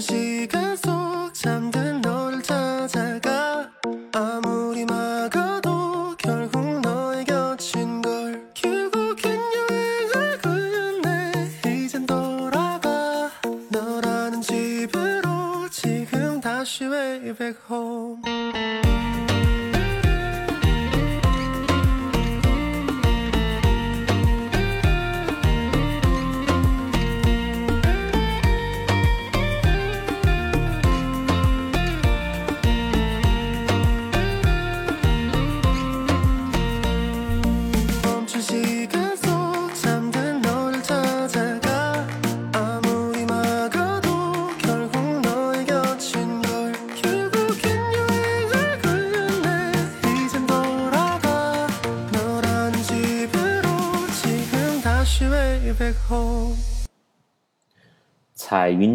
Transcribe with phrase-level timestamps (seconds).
[0.00, 0.69] 晨曦。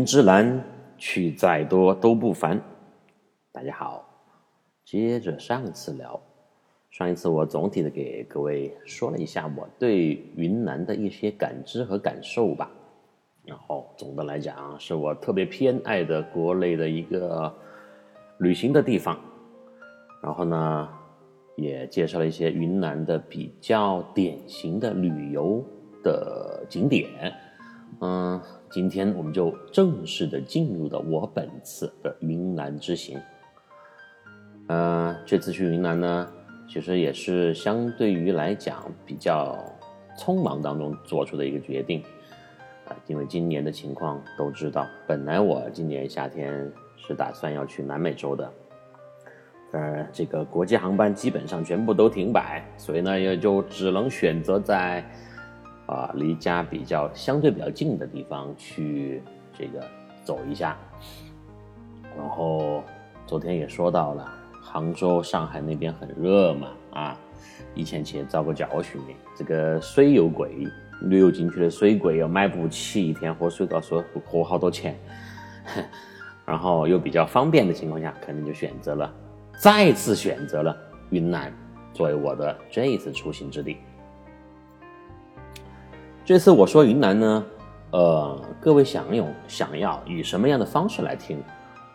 [0.06, 0.64] 之蓝，
[1.00, 2.62] 去再多都不烦。
[3.52, 4.08] 大家好，
[4.86, 6.22] 接着上次聊，
[6.92, 12.70] 上一次我总体的给各位说了一下我对云南的一些感知和感受吧。
[13.46, 17.52] 然后总的来讲，是我特别偏爱的国内的一个
[18.38, 19.20] 旅行的地方。
[20.22, 20.88] 然后呢，
[21.56, 25.64] 也介绍了一些云南的比较典型的旅游
[26.04, 27.10] 的景点。
[28.02, 28.42] 嗯，
[28.76, 33.18] 今天我们就正式的进入到我本次的云南之行。
[34.68, 36.30] 呃，这次去云南呢，
[36.68, 39.58] 其实也是相对于来讲比较
[40.20, 42.04] 匆忙当中做出的一个决定。
[42.84, 48.52] 啊、因为今年的情况都知道，本来我今年夏天是打算要去南美洲的，
[49.72, 55.02] 呃，这个国际航班基本上全部都停摆，所以呢，也就只能选择在
[55.88, 59.22] 啊离家比较相对比较近的地方去
[59.58, 59.84] 这个
[60.24, 60.78] 走一下。
[62.18, 62.84] 然后
[63.28, 64.32] 昨天也说到了，
[64.62, 67.18] 杭州、上海那边很热嘛，啊，
[67.74, 69.14] 以前其实遭过教训的。
[69.36, 70.68] 这个水又贵，
[71.02, 74.98] 旅游景区的水贵又买不起，一天喝水都要说喝好多钱。
[76.46, 79.12] 然后又比较方便的情况下，肯定就选择了
[79.58, 80.78] 再次选择了
[81.10, 81.52] 云南
[81.92, 83.78] 作为我的这一次出行之地。
[86.26, 87.46] 这次我说云南呢，
[87.92, 91.40] 呃，各位想用想要以什么样的方式来听？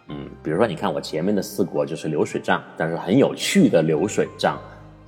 [0.06, 4.56] 嗯，比如说你看我前面的四国就是流水账，但是很有趣的流水账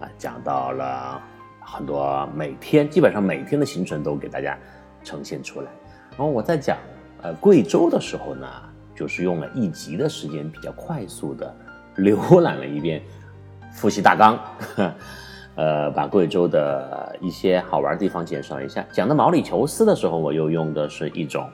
[0.00, 1.22] 啊，讲到了
[1.61, 4.59] 很多每天基本上每天的行程都给大家
[5.05, 5.69] 呈现出来。
[6.11, 6.77] 然后我在讲
[7.22, 8.49] 呃贵州的时候呢，
[8.93, 11.55] 就是用了一集的时间，比较快速的
[11.97, 13.00] 浏览了一遍
[13.71, 14.37] 复习大纲。
[15.55, 18.85] 呃，把贵州的一些好玩的地方介绍一下。
[18.91, 21.47] 讲到毛里求斯的时候，我又用的是一种，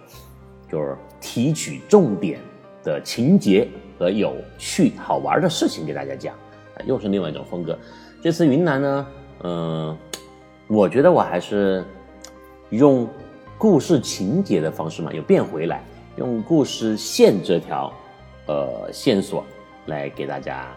[0.70, 2.40] 就是提取重点
[2.84, 3.66] 的情节
[3.98, 6.32] 和有趣好玩的事情给大家讲，
[6.86, 7.76] 又是另外一种风格。
[8.22, 9.06] 这次云南呢，
[9.42, 9.98] 嗯、
[10.68, 11.84] 我觉得我还是
[12.70, 13.08] 用
[13.58, 15.82] 故事情节的方式嘛，又变回来，
[16.16, 17.92] 用故事线这条
[18.46, 19.44] 呃线索
[19.86, 20.68] 来给大家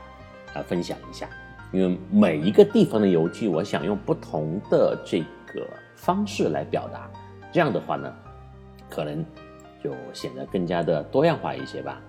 [0.55, 1.29] 呃分享一下。
[1.71, 5.19] 因为每一个地方的游记，我想用不同的这
[5.53, 5.65] 个
[5.95, 7.09] 方式来表达，
[7.51, 8.13] 这样的话呢，
[8.89, 9.25] 可能
[9.81, 12.01] 就显得更加的多样化一些吧。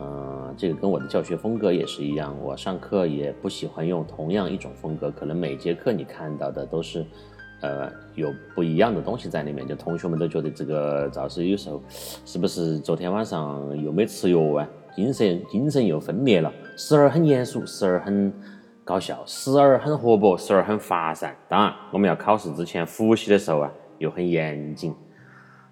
[0.00, 7.06] 嗯，这个跟我的教学风格也是一样，我上课也不喜欢用同样一种风格，可能每节课你看到的都是，
[7.60, 11.80] 呃，有不一样的东西在里面，就同学们都觉得这个赵老师有时候
[12.24, 18.32] 是不是昨天晚上又没吃药啊，精神精神又分裂了，时而很严肃，时而很。
[18.90, 21.36] 搞笑，时而很活泼，时而很发散。
[21.48, 24.92] 当然，我们要考试之前复习的时候啊，又很严谨。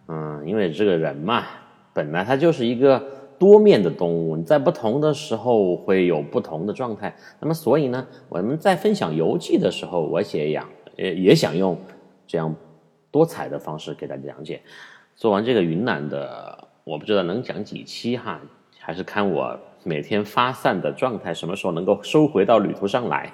[0.06, 1.42] 嗯，因为这个人嘛，
[1.92, 3.04] 本来他就是一个
[3.36, 7.12] 多面的动物，你在不同的时候会有不同的状态。
[7.40, 11.76] 那么，所以呢，我们在分享游记的时候，我也想也也想用
[12.24, 12.54] 这样
[13.10, 14.62] 多彩的方式给大家讲解。
[15.16, 18.40] 做完这个云南的，我不知道能讲几期哈，
[18.78, 19.58] 还是看我。
[19.88, 23.32] 每天发散的状态，什么时候能够收回到旅途上来？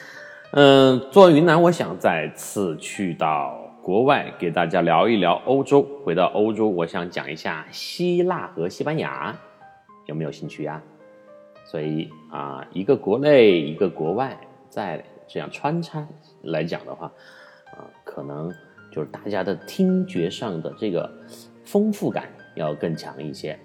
[0.52, 5.82] 嗯，做云南，我想再次去到国外，给大家聊一聊欧洲。
[6.04, 9.34] 回到欧洲，我想讲一下希腊和西班牙，
[10.04, 10.80] 有没有兴趣呀？
[11.64, 16.06] 所以啊，一个国内，一个国外，再这样穿插
[16.42, 17.06] 来讲的话，
[17.72, 18.52] 啊，可能
[18.92, 21.10] 就是大家的听觉上的这个
[21.64, 23.58] 丰富感要更强一些。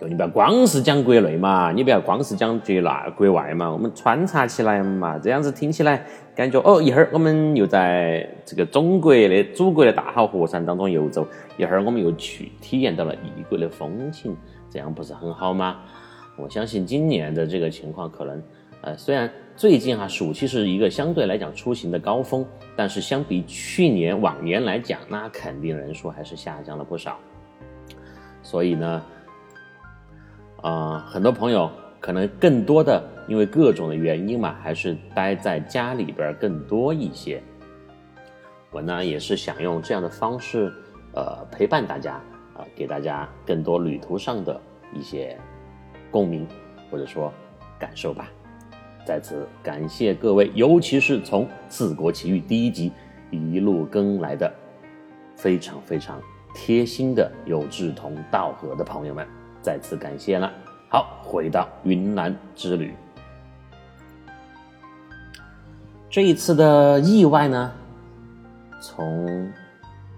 [0.00, 6.04] 你不要光是讲国内嘛，你不要光是讲国那国外嘛，我们穿插起来嘛，这样子听起来
[6.34, 11.26] 感觉哦，一会儿我们又在这个中国的祖国的大好河山当中游走，
[11.56, 14.36] 一会儿我们又去体验到了异国的风情，
[14.68, 15.76] 这样不是很好吗？
[16.36, 18.42] 我相信今年的这个情况可能，
[18.80, 22.44] 呃，虽然最近哈暑期是一个相对来讲出行的高峰，
[22.74, 27.16] 但是相比去年往年来讲，那肯定人数还是下降了不少。
[28.42, 29.02] 所以呢，
[30.64, 31.70] 啊、很多朋友
[32.00, 37.42] 可能更多的因为各种的原因嘛，还是待在家里边更多一些。
[38.70, 40.72] 我呢也是想用这样的方式，
[41.12, 42.14] 呃，陪伴大家，
[42.56, 44.58] 啊、给大家更多旅途上的
[44.94, 45.38] 一些
[46.10, 46.48] 共鸣
[46.90, 47.30] 或者说
[47.78, 48.30] 感受吧。
[49.04, 52.90] 在此感谢各位，尤其是从《四国奇遇》第一集
[53.30, 54.50] 一路跟来的
[55.36, 56.18] 非常非常
[56.54, 59.26] 贴心的有志同道合的朋友们，
[59.64, 60.52] 再次感谢了。
[60.90, 62.94] 好，回到云南之旅，
[66.10, 67.72] 这一次的意外呢，
[68.78, 69.50] 从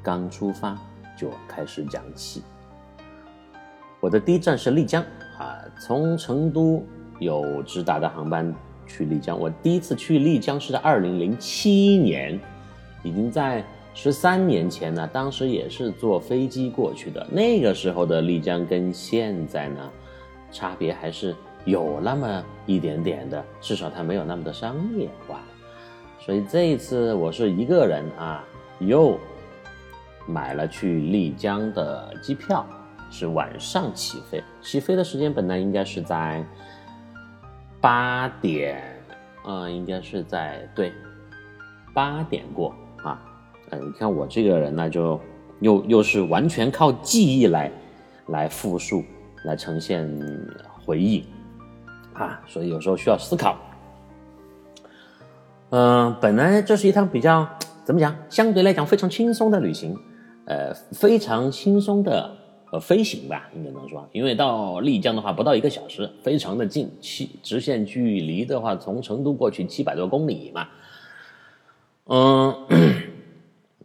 [0.02, 0.76] 刚出发
[1.16, 2.42] 就开始讲起。
[4.00, 5.00] 我的第一站是丽江
[5.38, 6.84] 啊，从成都
[7.20, 8.52] 有直达的航班
[8.84, 9.38] 去丽江。
[9.38, 12.36] 我第一次去丽江是在二零零七年，
[13.04, 13.64] 已经在
[13.96, 15.08] 十三年前呢。
[15.10, 17.26] 当时也是坐飞机过去的。
[17.32, 19.90] 那个时候的丽江跟现在呢，
[20.52, 21.34] 差别还是
[21.64, 25.40] 有那么一点点的，至少它没有那么的商业化。
[26.20, 28.44] 所以这一次我是一个人啊，
[28.80, 29.18] 又
[30.26, 32.66] 买了去丽江的机票，
[33.10, 34.44] 是晚上起飞。
[34.60, 36.44] 起飞的时间本来应该是在
[37.80, 39.02] 八点，
[39.44, 40.92] 呃，应该是在对
[41.94, 42.74] 八点过。
[43.70, 45.20] 嗯，你看我这个人呢，就
[45.60, 47.70] 又又是完全靠记忆来
[48.28, 49.02] 来复述，
[49.44, 50.08] 来呈现
[50.84, 51.24] 回忆
[52.14, 53.56] 啊，所以有时候需要思考。
[55.70, 57.46] 嗯、本来这是一趟比较
[57.84, 59.98] 怎么讲，相对来讲非常轻松的旅行，
[60.44, 62.36] 呃，非常轻松的
[62.70, 70.68] 呃飞行吧，应该能说，因为到丽江的话不到一个小时，非常的近，七直线距离的话，从成都过去七百多公里嘛。
[72.08, 72.54] 嗯，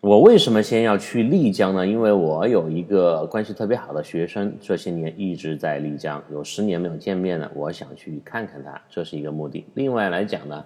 [0.01, 1.86] 我为什么先要去丽江呢？
[1.86, 9.63] 因为我有一个关系特别好的学生，这些年一直在丽江，有十年没有见面了，我想去看看他，这是一个目的。
[9.75, 10.65] 另外来讲呢，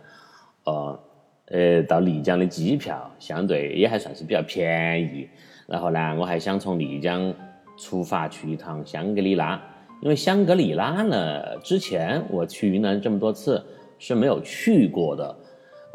[0.64, 1.00] 呃
[1.48, 5.28] 呃，到丽江的机票相对也还算是比较便宜。
[5.68, 7.34] 然后呢，我还想从丽江
[7.78, 9.62] 出发去一趟香格里拉，
[10.02, 13.62] 因为香格里拉呢，之前我去云南这么多次
[14.00, 15.36] 是没有去过的。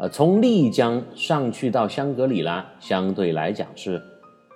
[0.01, 4.01] 呃，从丽江上去到香格里拉，相对来讲是，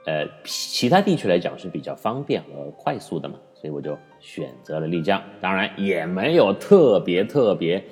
[0.07, 5.21] 呃，其他地区来讲是比较方便和快速的嘛，所以我就选择了丽江。
[5.39, 7.83] 当然也没有特别特别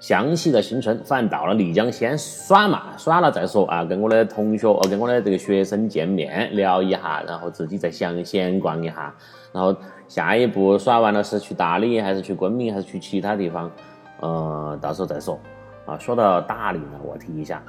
[0.00, 9.14] 详细的行程，反正到了丽江先耍嘛，耍了再说啊，跟我的同学，呃，跟我的这个学生见面聊一下，然后自己再详闲逛一下，
[9.52, 9.72] 然后
[10.08, 13.70] 下一步耍完了是去大理，还是去昆明，还是去其他地方，
[14.18, 15.38] 呃，到时候再说。
[15.86, 17.62] 啊，说到大理呢，我提一下，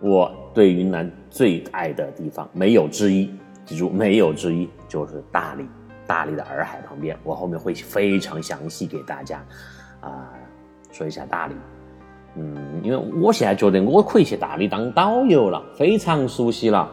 [0.00, 3.30] 我对云南最爱的地方没有之一，
[3.66, 5.66] 记住没有之一，就是大理。
[6.04, 9.42] 大理的洱海旁边，我后面会非常详细给大家
[10.00, 10.28] 啊、
[10.90, 11.54] 说一下大理。
[12.34, 16.90] 嗯，因为我现在觉得我可以去大理当导游了，非常熟悉了。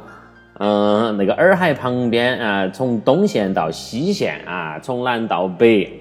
[0.60, 5.99] 嗯、那个洱海旁边啊、从东线到西线啊，从南到北，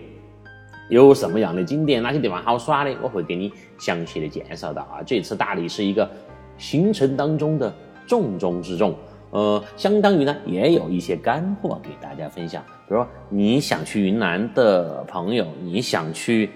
[0.88, 5.02] 有什么样的景点，哪些地方好耍的，我会给你详细的介绍到啊。
[5.04, 6.08] 这次大理是一个
[6.56, 7.72] 行程当中的
[8.06, 8.94] 重中之重，
[9.30, 12.62] 呃，相当于呢也有一些干货给大家分享。
[12.88, 16.50] 比如说你想去云南的朋友，你想去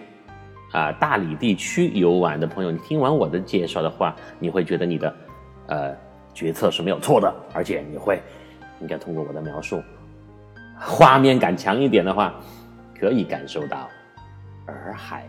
[0.73, 5.15] 啊、大理地区游玩的朋友，你听完我的介绍的话，你会觉得你的
[5.67, 5.95] 呃
[6.33, 8.19] 决策是没有错的，而且你会
[8.81, 9.83] 应该通过我的描述，
[10.79, 12.35] 画面感强一点的话，
[12.99, 13.87] 可以感受到
[14.73, 15.27] 洱海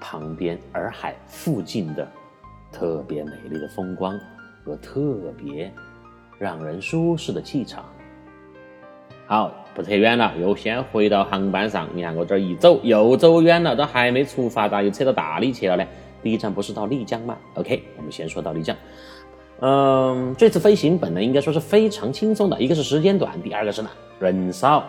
[0.00, 2.06] 旁边、洱海附近的
[2.70, 4.18] 特别美丽的风光
[4.64, 5.72] 和特别
[6.38, 7.84] 让人舒适的气场。
[9.26, 11.88] 好，不扯远了，又先回到航班上。
[11.94, 15.84] 你看我这一走又走远了，都还没出发，咋又扯到大理去了呢？
[16.22, 18.76] 第一站不是到丽江吗？OK，我们先说到丽江。
[19.60, 24.84] 嗯，这次飞行本来应该说是非常轻松的，一个是时间短，第二个是呢人少。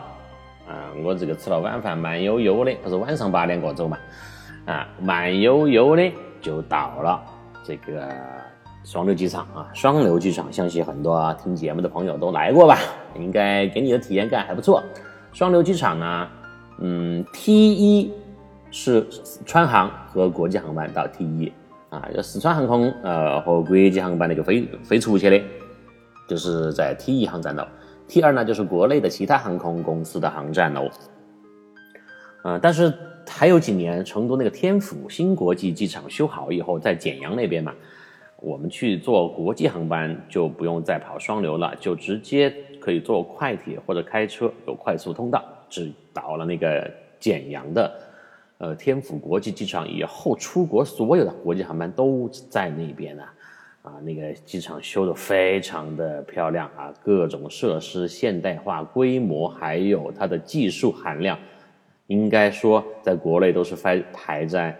[0.67, 3.97] 啊，我这个吃了晚饭，慢悠悠的，不是晚上八点过走嘛？
[4.65, 7.21] 啊，慢悠悠的就到了
[7.63, 8.07] 这个
[8.83, 9.69] 双流机场啊。
[9.73, 12.79] 双流机场，相信很多听节目的朋友都来过吧？
[13.15, 14.83] 应该给你的体验感还不错。
[15.31, 16.27] 双流机场呢，
[16.79, 18.11] 嗯，T 一
[18.71, 19.05] 是
[19.45, 21.53] 川航和国际航班到 T 一
[21.89, 25.39] 啊，就四川航空呃和国际航班那个飞飞出去的，
[26.27, 27.63] 就是在 T 一航站楼。
[28.07, 30.89] T 二呢就是国内的其他航空公司的航站楼。
[32.43, 32.93] 呃，但是
[33.27, 37.73] 还有几年，成都那个天府新国际机场修好以后，在简阳那边嘛，
[38.39, 47.91] 我们去坐国际航班就不用再跑双流了，就直接可以坐快铁或者开车，有快速通道，直到了那个简阳的
[48.59, 53.23] 呃天府国际机场以后，出国所有的国际航班都在那边呢。
[53.85, 61.37] 啊，那个机场修的非常的漂亮啊，各种设施现代化、规模，还有它的技术含量，
[62.07, 64.75] 应该说在国内都是排排在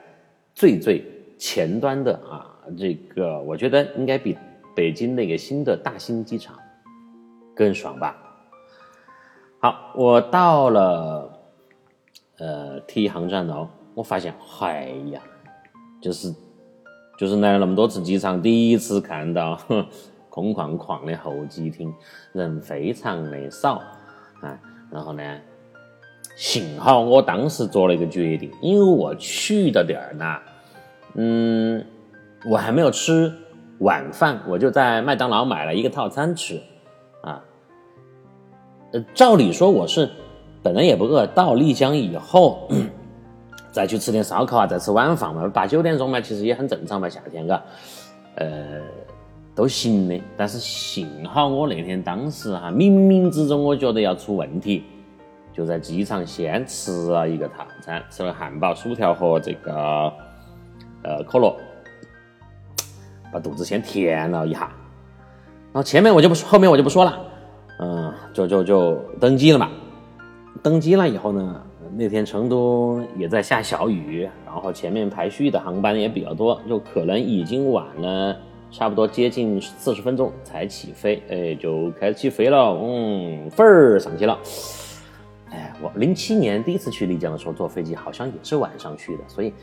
[0.55, 1.05] 最最
[1.37, 2.51] 前端的啊。
[2.75, 4.35] 这个我觉得应该比
[4.75, 6.57] 北京那个新的大兴机场
[7.55, 8.17] 更爽吧。
[9.59, 11.39] 好，我到了
[12.39, 15.21] 呃 T 航站楼，我发现，哎呀，
[16.01, 16.33] 就是。
[17.17, 19.57] 就是来了那么多次机场，第一次看到
[20.29, 21.93] 空旷旷的候机厅，
[22.33, 23.81] 人非常的少
[24.41, 24.59] 啊。
[24.91, 25.23] 然后呢，
[26.35, 30.37] 幸好我当时做了一个决定，因为我去的点儿呢，
[31.13, 31.85] 嗯，
[32.49, 33.33] 我还没有吃
[33.79, 36.61] 晚饭，我就在麦当劳买了一个套餐吃
[37.21, 37.41] 啊。
[38.91, 40.09] 呃，照理说我是
[40.61, 42.67] 本来也不饿，到丽江以后。
[43.75, 47.61] 再去吃点烧烤啊，再吃晚饭嘛，八九点钟嘛，其实也很正常嘛，夏天嘎，
[48.35, 48.79] 呃，
[49.53, 50.17] 都行的。
[50.37, 54.85] 但是幸好我那天当时哈，冥冥之中我觉得要出问题，
[55.51, 59.73] 就在机场先吃了一个套餐，吃了汉堡、薯条和这个
[61.03, 61.53] 呃可乐，
[63.29, 64.71] 把肚子先填了一下。
[65.73, 67.19] 然后前面我就不说，后面我就不说了，
[67.79, 69.69] 嗯，就就就登机了嘛。
[70.63, 71.61] 登机了以后呢？
[71.97, 78.37] 那天成都也在下小雨，然后前面排序的航班也比较多，就可能已经晚了
[78.69, 84.37] 差不多接近四十分钟才起飞，哎，就开始起飞了，嗯，份儿上去了。
[85.51, 89.53] 哎，我零七年第一次去丽江的时候坐飞机，好像也是晚上去的，所以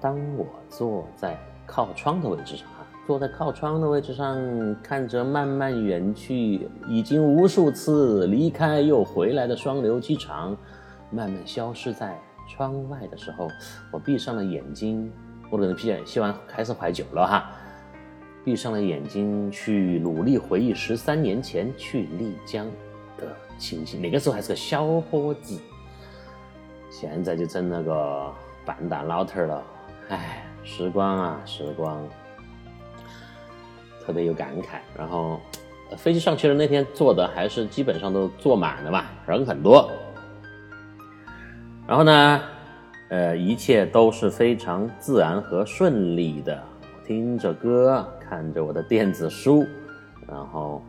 [0.00, 4.34] 当我坐在靠窗的位置上啊，坐在靠窗的位置上，
[4.82, 10.56] 看着慢慢远去，已经无数次离开又回来的双流机场。
[11.12, 13.48] 慢慢消失在窗外的时候，
[13.92, 15.12] 我闭上了眼睛，
[15.50, 17.50] 我可能闭希望开始怀酒了哈，
[18.42, 22.66] 闭上了眼睛去努力回忆十三年前去丽江
[23.18, 24.00] 的情形。
[24.00, 25.60] 那个时候还是个小伙子，
[26.90, 28.32] 现在就成了个
[28.64, 29.62] 半大老头了。
[30.08, 32.02] 唉，时光啊，时光，
[34.04, 34.78] 特别有感慨。
[34.96, 35.38] 然后
[35.96, 39.90] 飞机上去的那天坐的还是基本上都坐满了嘛，人很多。
[41.92, 42.40] 然后呢，
[43.10, 46.58] 呃，一切都是非常自然和顺利的。
[47.06, 49.66] 听着歌，看着我的电子书，
[50.26, 50.80] 然后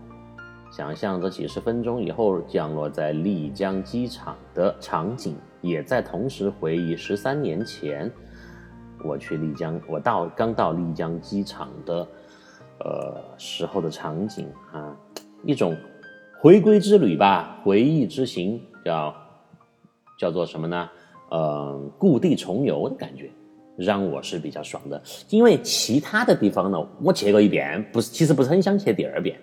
[0.72, 8.10] 想象着几十分钟以后降落在丽江机场的场景，也在同时回忆十三年前
[9.04, 12.08] 我去丽江，我到刚到丽江机场的
[12.80, 14.96] 呃时候的场景啊，
[15.44, 15.76] 一种
[16.40, 19.14] 回归之旅吧，回忆之行，叫。
[20.18, 20.90] 叫做什么呢？
[21.30, 23.32] 呃，故地重游的感觉，
[23.76, 25.02] 让我是比较爽的。
[25.30, 29.36] 因为其他的地方呢，我去过一遍，不是，其实不是很想去第二遍，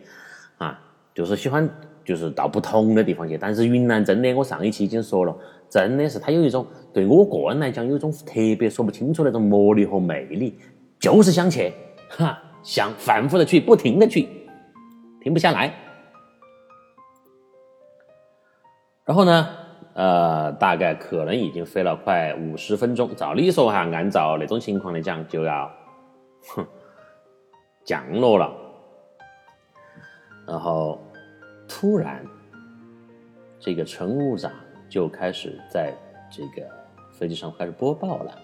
[0.59, 0.81] 啊，
[1.13, 1.69] 就是喜欢，
[2.05, 3.37] 就是到不同的地方去。
[3.37, 5.37] 但是云南真的，我上一期已经说了，
[5.69, 10.57] 真的是它有一种对我个人来讲，有一种特别说不清楚那种魔力和魅力，
[11.01, 11.73] 就是想去，
[12.09, 14.29] 哈，想反复的去，不停的去，
[15.21, 15.75] 停不下来。
[19.05, 19.49] 然后呢？
[20.01, 23.15] 呃，大概可能已经飞了快五十分钟。
[23.15, 25.71] 照理说哈，按照那种情况来讲，就要，
[26.55, 26.67] 哼，
[27.85, 28.51] 降落了。
[30.47, 30.99] 然后
[31.69, 32.25] 突然，
[33.59, 34.51] 这个乘务长
[34.89, 35.95] 就开始在
[36.31, 36.67] 这个
[37.13, 38.35] 飞机上开始播报了。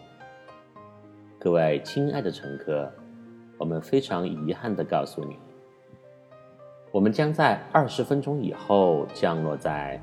[1.38, 2.92] 各位亲爱的乘客，
[3.56, 5.38] 我们非常遗憾的告诉你，
[6.92, 9.98] 我们将在二十分钟以后降落在。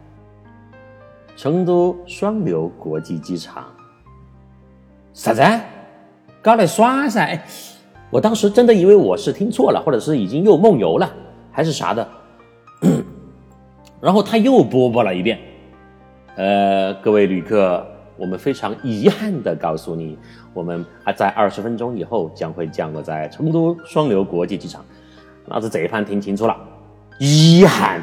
[1.35, 3.65] 成都双流国际机场，
[5.13, 5.41] 啥子？
[6.41, 7.39] 搞来耍噻？
[8.09, 11.11] 我当时真的以为我是听错了，或者是已经又梦游了，
[11.51, 12.07] 还是啥的。
[13.99, 15.39] 然后他又播报了一遍，
[16.35, 17.85] 呃，各位旅客，
[18.17, 20.17] 我们非常遗憾的告诉你，
[20.53, 24.83] 我们还在二十分钟以后将会降落在成都双流国际机场。
[25.45, 26.55] 老子这一盘听清楚了，
[27.17, 28.01] 遗憾。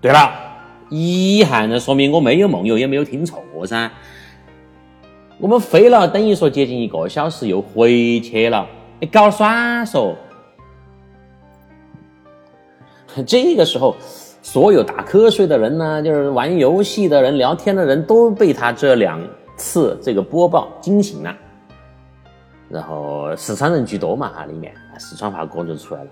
[0.00, 0.49] 对了。
[0.90, 3.90] 遗憾，那说明我没有梦游，也没有听错噻。
[5.38, 8.66] 我们飞了，等于说接近一个小时，又回去了。
[9.00, 10.14] 你搞耍嗦？
[13.26, 13.96] 这个时候，
[14.42, 19.20] 所有打瞌睡的人呢，就是玩游戏的人、聊天的人都被他这两
[19.56, 21.34] 次这个播报惊醒了，
[22.68, 26.10] 然后四川人居多嘛哈，里面四川话歌就出来了。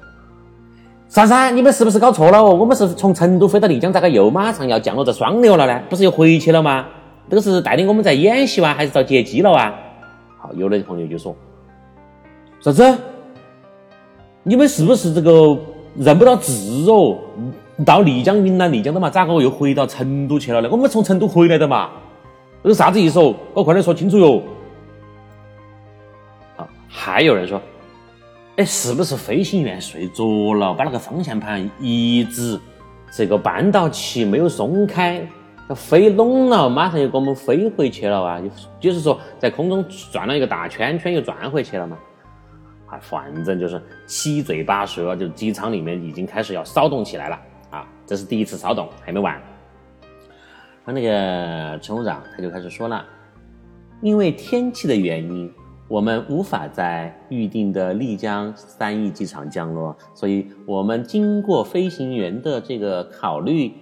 [1.09, 1.57] 珊珊？
[1.57, 2.55] 你们是不是搞错了哦？
[2.55, 5.83] 我们是从成都飞到丽江，咋个又马上要降落在双流了呢？
[5.89, 6.87] 不是又回去了吗？
[7.31, 9.75] 这个是带领我们在演习哇，还是遭劫机了哇？
[10.39, 11.35] 好，有的朋友就说
[12.61, 12.99] 啥子？
[14.43, 15.59] 你们是不是这个
[15.97, 16.53] 认不到字
[16.91, 17.17] 哦？
[17.87, 20.69] 到丽江云南丽江的嘛，咋个又回到成都去了呢？
[20.71, 21.89] 我们从成都回来的嘛，
[22.63, 23.35] 这是啥子意思哦？
[23.55, 24.43] 我快点说清楚哟！
[26.57, 27.59] 好，还有人说。
[28.59, 32.59] 哎，是不是飞行员睡着了，把那个方向盘一直
[33.09, 35.25] 这个扳到起没有松开，
[35.69, 38.43] 要飞拢了，马上又给我们飞回去了啊？
[38.81, 41.97] 就是说，在空中转了一个大圈圈，又转回去了嘛？
[42.87, 47.39] 啊，反正就是七嘴八舌，就机舱里面已经开始要骚动起来了
[47.71, 47.87] 啊！
[48.05, 49.41] 这是第一次骚动，还没完。
[50.85, 53.05] 那那个乘务长他就开始说了，
[54.03, 55.49] 因为天气的原因。
[55.89, 63.73] 我们无法在预定的丽江三义机场降落，所以我们经过飞行员的这个考虑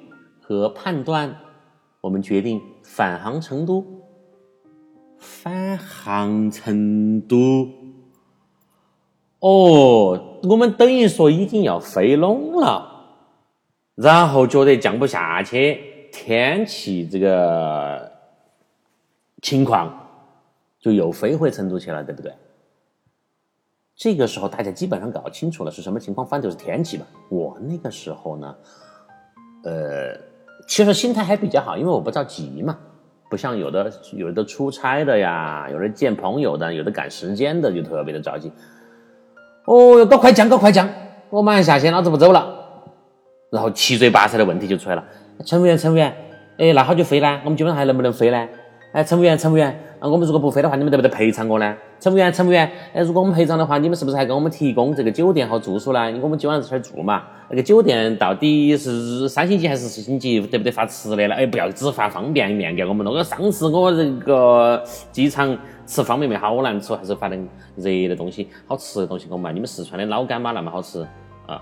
[0.41, 1.37] 和判断，
[2.01, 3.85] 我们决定返航成都。
[5.19, 7.69] 返航成都？
[9.41, 13.17] 哦，我们等于说已经要飞拢了，
[13.97, 18.13] 然后觉得降不下去，天气这个
[19.43, 20.06] 情况。
[20.81, 22.33] 就又飞回成都去了，对不对？
[23.97, 27.07] 这个时候大家基本上搞清楚了是什么情况，反正就是天气吧。
[27.31, 28.55] 我那个时候呢，
[29.65, 30.15] 呃，
[30.69, 32.79] 其实心态还比较好，因为我不着急嘛，
[33.31, 38.53] 不像有的有的出差的呀，有的见朋友的，有的赶时间的，就特别的着急。
[39.65, 40.89] 哦哟，搞快降，搞快降，
[41.31, 42.55] 我马上下线，老子不走了。
[43.51, 45.03] 然后七嘴八舌的问题就出来了，
[45.47, 46.15] 乘务员，乘务员，
[46.59, 47.41] 哎，那好久飞呢？
[47.45, 48.47] 我们今晚还能不能飞呢？
[48.93, 49.79] 哎，乘务员，乘务员。
[50.01, 51.77] 那我们如果不飞的话，你们得不得赔偿我呢？
[52.01, 56.11] 乘务员，乘务员，哎，如果我们赔偿的话，你们是不是还给我们提供这个酒店和住宿呢？
[56.11, 57.25] 因为我们今晚在这儿住嘛。
[57.51, 60.41] 那个酒店到底是三星级还是四星级？
[60.41, 61.35] 得不得发吃的呢？
[61.35, 63.11] 哎，不要只发方便面给我们了。
[63.11, 69.55] 我上次我这个机场吃方便面好难吃，还是发点热的东西，好吃的东西给我们。
[69.55, 71.07] 你们四川的老干妈那么好吃
[71.47, 71.61] 啊？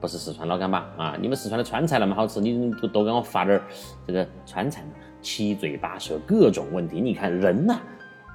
[0.00, 1.16] 不是四川老干妈啊？
[1.20, 3.60] 你们四川的川菜那么好吃，你多多给我发点
[4.06, 4.88] 这个川菜嘛？
[5.26, 7.00] 七嘴八舌，各种问题。
[7.00, 7.80] 你看人呐，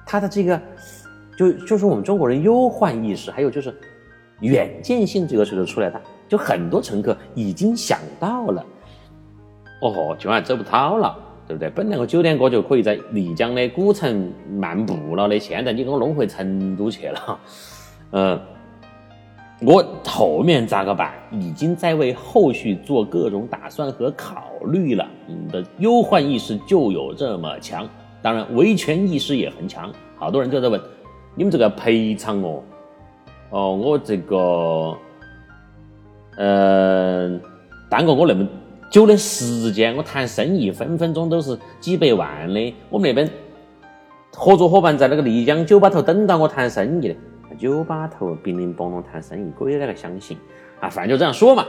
[0.04, 0.60] 他的这个，
[1.38, 3.74] 就就是我们中国人忧患意识，还有就是
[4.40, 8.62] 远见性这个时候出来的，就很多乘客已经想到了，
[9.80, 11.16] 哦，今晚走不到了，
[11.48, 11.70] 对不对？
[11.70, 17.40] 本来我九点过就可以在丽江的古城漫步了的，现在你给我弄回成都去了，
[18.10, 18.38] 嗯。
[19.64, 21.12] 我后面咋个办？
[21.30, 25.06] 已经在为后续做各种打算和考虑了。
[25.26, 27.88] 你的忧患意识就有这么强，
[28.20, 29.92] 当然维权意识也很强。
[30.16, 30.80] 好多人就在问：
[31.34, 32.62] 你们这个赔偿哦，
[33.50, 34.96] 哦，我这个，
[36.36, 37.40] 呃，
[37.90, 38.46] 耽搁我那么
[38.90, 42.74] 久的时间，我谈生意分分钟都是几百万的。
[42.88, 43.28] 我们那边
[44.32, 47.16] 合作伙伴在那个丽江酒吧头等到我谈生意的。
[47.58, 50.38] 酒吧头乒铃乓啷谈生意，鬼哪个相信
[50.80, 50.88] 啊？
[50.88, 51.66] 反正就这样说嘛。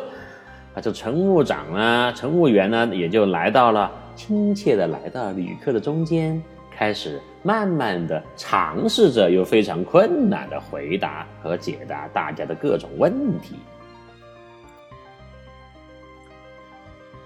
[0.75, 6.41] 啊，这乘务长呢，乘务员呢，也就来到了，亲切的来到旅客的中间，
[6.75, 13.55] 开始慢慢的尝试着，又非常困难的回答和解答大家的各种问题。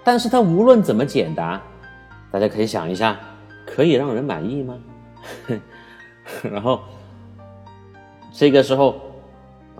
[0.04, 1.60] 但是他无论怎么解答，
[2.30, 3.18] 大家可以想一下，
[3.66, 4.78] 可以让人满意吗？
[6.42, 6.80] 然后。
[8.30, 9.00] 这个时候，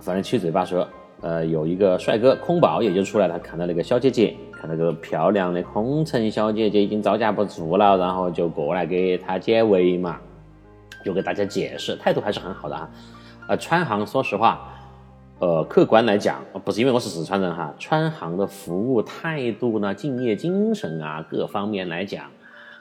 [0.01, 0.89] 反正七嘴八舌，
[1.21, 10.21] 呃，有一个帅哥空宝也就出来了，看到那个小姐姐，看到个漂亮的空乘小姐姐已经招架不住了，然后就过来给她解围嘛，
[11.05, 12.89] 就给大家解释，态度还是很好的啊。
[13.49, 14.71] 呃，川航说实话，
[15.41, 22.27] 呃，客观来讲，不是因为我是四川人哈，川航的服务态度呢，敬业精神啊，各方面来讲，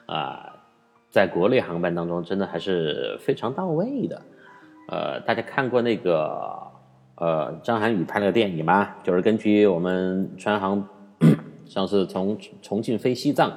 [0.06, 0.54] 啊，
[1.10, 4.22] 在国内航班当中真的还是非常到位的。
[4.90, 6.67] 呃，大家看过那个
[7.20, 8.94] 呃张涵予拍了个电影嘛？
[9.02, 10.86] 就是根据我们川航
[11.66, 13.52] 上次从重庆飞西藏，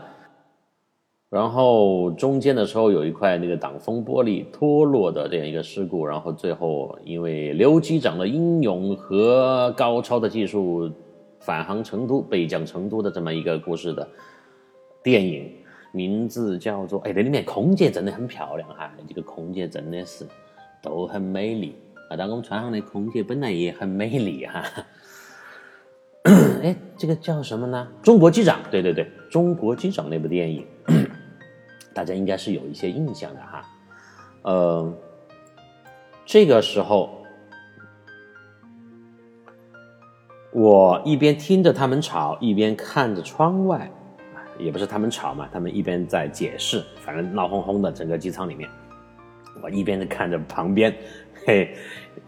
[1.29, 10.91] 然后中间的时候有一块那个挡风玻璃脱落的这样一个事故，然后最后因为刘机长的英勇和高超的技术
[11.39, 14.07] 返航成都、北降成都的这么一个故事的
[15.03, 15.51] 电影，
[15.91, 20.25] 名字叫做哎，那里面空姐真的很漂亮哈，这个空姐真的是。
[20.83, 21.75] 都很美丽
[22.11, 22.15] 啊！
[22.17, 24.63] 但我们船上的空姐本来也很美丽哈。
[26.61, 27.87] 哎，这个叫什么呢？
[28.03, 30.67] 中国机长，对对对，中国机长那部电影，
[31.95, 33.65] 大家应该是有一些印象的哈。
[34.41, 34.93] 呃，
[36.25, 37.17] 这个时候。
[40.53, 43.89] 我一边听着他们吵，一边看着窗外，
[44.59, 48.69] 也不是他们吵嘛，他们一边在解释，反正闹哄哄的整个机舱里面，
[49.63, 50.93] 我一边的看着旁边，
[51.45, 51.75] 嘿，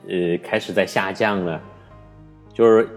[0.07, 1.61] 呃，开始在下降了，
[2.51, 2.89] 就是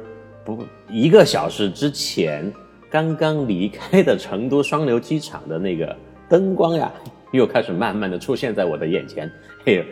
[0.44, 2.50] 不一个小时之前
[2.90, 5.94] 刚刚离开的成都双流机场的那个
[6.28, 6.90] 灯光呀，
[7.32, 9.30] 又开始慢慢的出现在我的眼前，
[9.64, 9.84] 嘿，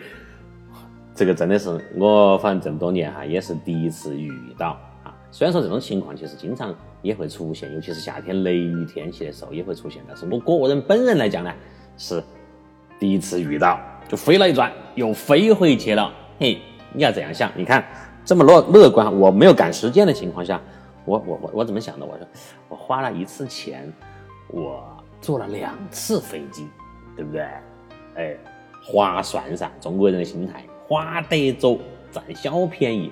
[1.14, 5.14] 这个真的是我反正这么多年哈，也是第一次遇到啊。
[5.30, 11.52] 虽然说这种情况其实经常也会出现，尤其是夏天雷雨天气的时候也会出现，但是我个人本人来讲呢，
[11.98, 12.22] 是
[12.98, 13.78] 第一次遇到，
[14.16, 16.12] 飞了一转又飞回去了。
[16.38, 16.60] 嘿，
[16.92, 17.84] 你要这样想，你看
[18.24, 20.60] 这么乐乐观，我没有赶时间的情况下，
[21.04, 22.06] 我我我我怎么想的？
[22.06, 22.26] 我说
[22.68, 23.92] 我花了一次钱，
[24.48, 24.82] 我
[25.20, 26.66] 坐了两次飞机，
[27.16, 27.42] 对不对？
[28.16, 28.36] 哎，
[28.82, 31.78] 划算噻，中国人的心态，花得走，
[32.10, 33.10] 占小便宜。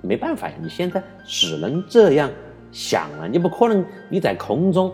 [0.00, 2.30] 没办法呀，你现在只能这样
[2.70, 3.26] 想了。
[3.26, 4.92] 你不可能你在空中，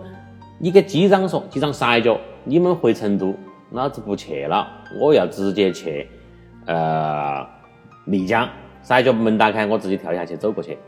[0.59, 3.35] 你给机长说，机长撒一脚，你们回成都，
[3.71, 4.67] 老子不去了，
[5.01, 6.09] 我要直接去，
[6.67, 7.45] 呃，
[8.07, 8.49] 丽江，
[8.83, 10.79] 撒一脚门打开，我自己跳下去走过去，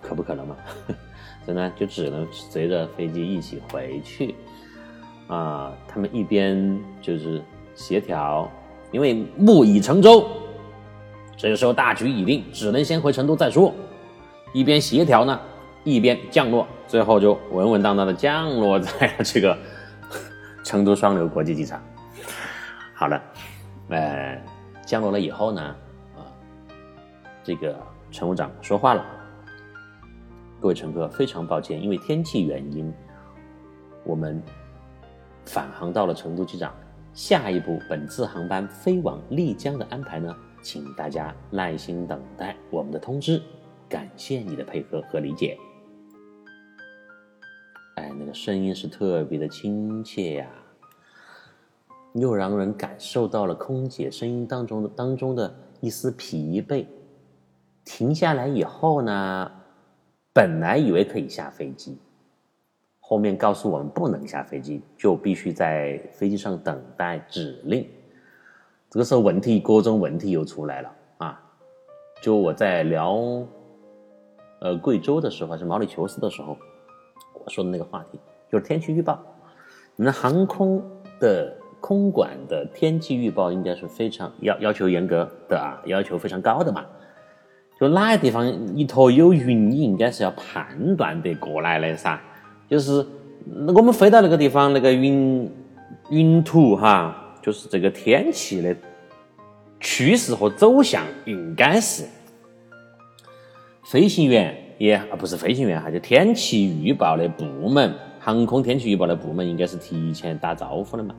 [0.00, 0.56] 可不可能嘛？
[1.46, 4.34] 真的就只能随着飞机一起回去。
[5.26, 7.42] 啊，他们一边就是
[7.74, 8.50] 协调，
[8.90, 10.26] 因为木已成舟。
[11.36, 13.74] 这个时候大局已定，只能先回成都再说。
[14.52, 15.38] 一边协调呢，
[15.82, 19.58] 一边降落，最后就稳稳当当的降落在了这个
[20.64, 21.82] 成都双流国际机场。
[22.94, 23.22] 好了，
[23.88, 24.40] 呃，
[24.86, 25.60] 降落了以后呢，
[26.16, 26.22] 啊，
[27.42, 27.76] 这个
[28.10, 29.04] 乘务长说话了
[30.60, 32.92] ：“各位乘客，非常抱歉，因为天气原因，
[34.04, 34.40] 我们
[35.44, 36.72] 返航到了成都机场。
[37.12, 43.42] 下一步本次航班飞往丽江的安排呢？”请大家耐心等待我们的通知，
[43.86, 45.58] 感谢你的配合和理解。
[47.96, 50.48] 哎，那个声音是特别的亲切呀，
[52.14, 56.86] 又让人感受到了空姐声音当中的当中的一丝疲惫。
[57.84, 59.52] 停下来以后呢，
[60.32, 61.98] 本来以为可以下飞机，
[62.98, 67.86] 后面告诉我们不能下飞机，就必须在飞机上等待指令。
[68.88, 71.42] 这个时候问题各种问题又出来了啊！
[72.22, 73.18] 就我在聊，
[74.60, 76.56] 呃，贵州的时候还是毛里求斯的时候，
[77.44, 78.18] 我说的那个话题
[78.50, 79.20] 就是天气预报。
[79.96, 80.82] 你们航空
[81.20, 86.82] 的空管的天气预报应该是非常要要求严格的啊，要求非常高的嘛。
[87.78, 92.18] 就哪个地方一坨有云，你应该是要判断得过来的噻。
[92.70, 93.04] 就是
[93.76, 95.52] 我们飞到那个地方，那个云
[96.08, 97.20] 云图哈。
[97.42, 98.74] 就是这个天气的
[99.78, 102.04] 趋势和走向，应该是
[103.84, 111.14] 飞行员也啊不是飞行员哈，就天气预报的部门，航空天气预报的部门应该是提前打招呼的嘛。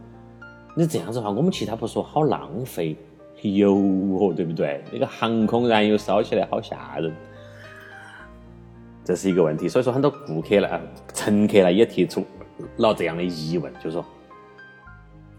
[0.78, 2.98] 你这样子的话，我们其他不说，好浪费
[3.42, 4.84] 油哦，对不对？
[4.92, 7.14] 那个航空燃油烧起来好吓人，
[9.04, 9.70] 这是一个问题。
[9.70, 10.68] 所以说，很多顾客呢、
[11.14, 12.26] 乘客呢也提出
[12.78, 14.04] 了这样的疑问，就是说。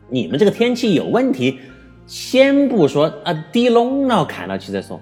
[0.08, 1.58] 你们这个天气有问题，
[2.06, 4.98] 先不说啊，低笼了看到起再说。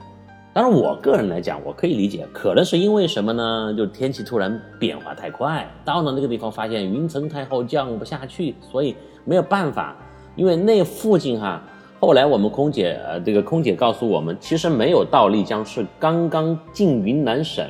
[0.52, 3.74] 当然，我个人来讲，我可以理解，可能是因为什么呢？
[3.76, 9.94] 就天气突然变化太快，到了那个地方发现云层太厚，降不下去，所以没有办法。
[10.36, 11.62] 因为那附近哈，
[12.00, 17.66] 后来我们空姐呃，这个空姐告诉我们，其实没有到丽江，是刚刚进云南省，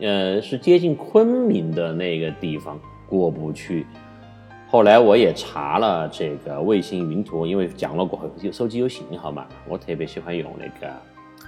[0.00, 3.86] 呃，是接近昆明的那个地方过不去。
[4.68, 10.92] 后来我也查了这个卫星云图，因为降落过后有手机有信号嘛，我特别喜欢用那个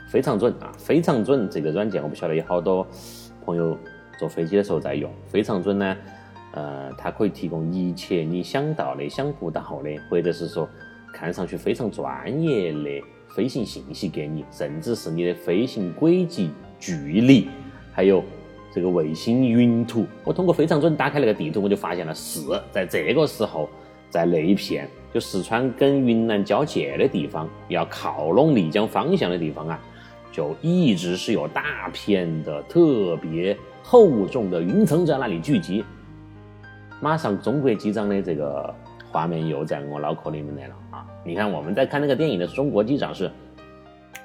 [0.08, 2.86] 非常准啊，非常准这个软件，我不晓得有好多
[3.44, 3.76] 朋友
[4.18, 5.10] 坐飞机的时候在用。
[5.26, 5.96] 非常准呢，
[6.58, 10.68] 呃，它可以提供一切你想到的、想不到的，或者是说
[11.12, 17.48] 看上去非常专业的飞行信息给你，甚至是你的飞行轨迹、距离，
[17.92, 18.24] 还有。
[18.70, 22.40] 这个卫星云图，我通过非常准打开那个地图，我就发现了是
[22.70, 23.66] 在这个时候，
[24.10, 29.80] 在那一片就四川跟云南交界的地方，要靠拢丽江方向的地方啊，
[30.30, 35.82] 就一直是有大片的特别厚重的云层在那里聚集。
[37.00, 38.74] 马上中国机长的这个
[39.10, 41.06] 画面又在我脑壳里面来了啊！
[41.24, 43.30] 你看我们在看那个电影的中国机长是。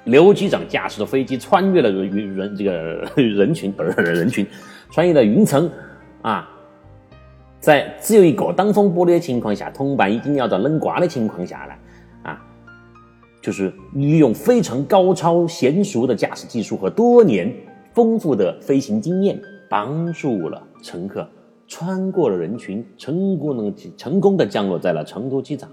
[0.04, 2.72] 刘机长驾驶的飞机穿越了云人这个
[3.16, 4.46] 人群不是人群，
[4.90, 5.70] 穿越了云层
[6.20, 6.46] 啊，
[7.58, 11.74] 在只有一个挡风玻璃的情况下，同伴已经要到冷瓜的情况下了
[12.22, 12.42] 啊，
[13.40, 17.50] 就是利用非常高超娴熟的驾驶技术和多年
[17.94, 21.26] 丰富的飞行经验，帮助了乘客
[21.74, 25.68] 穿过了人群，成功能成功的降落在了成都机场。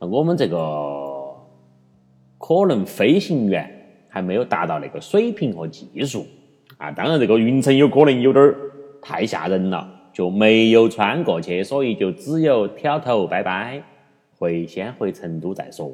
[0.00, 0.58] 我们这个
[2.36, 3.70] 可能飞行员
[4.08, 6.26] 还没有达到那个水平和技术
[6.78, 8.52] 啊，当然这个云层有可能有点
[9.00, 13.80] 太吓人了，就没有穿过去，所以就只有挑头拜拜，
[14.36, 15.92] 回先回成都再说。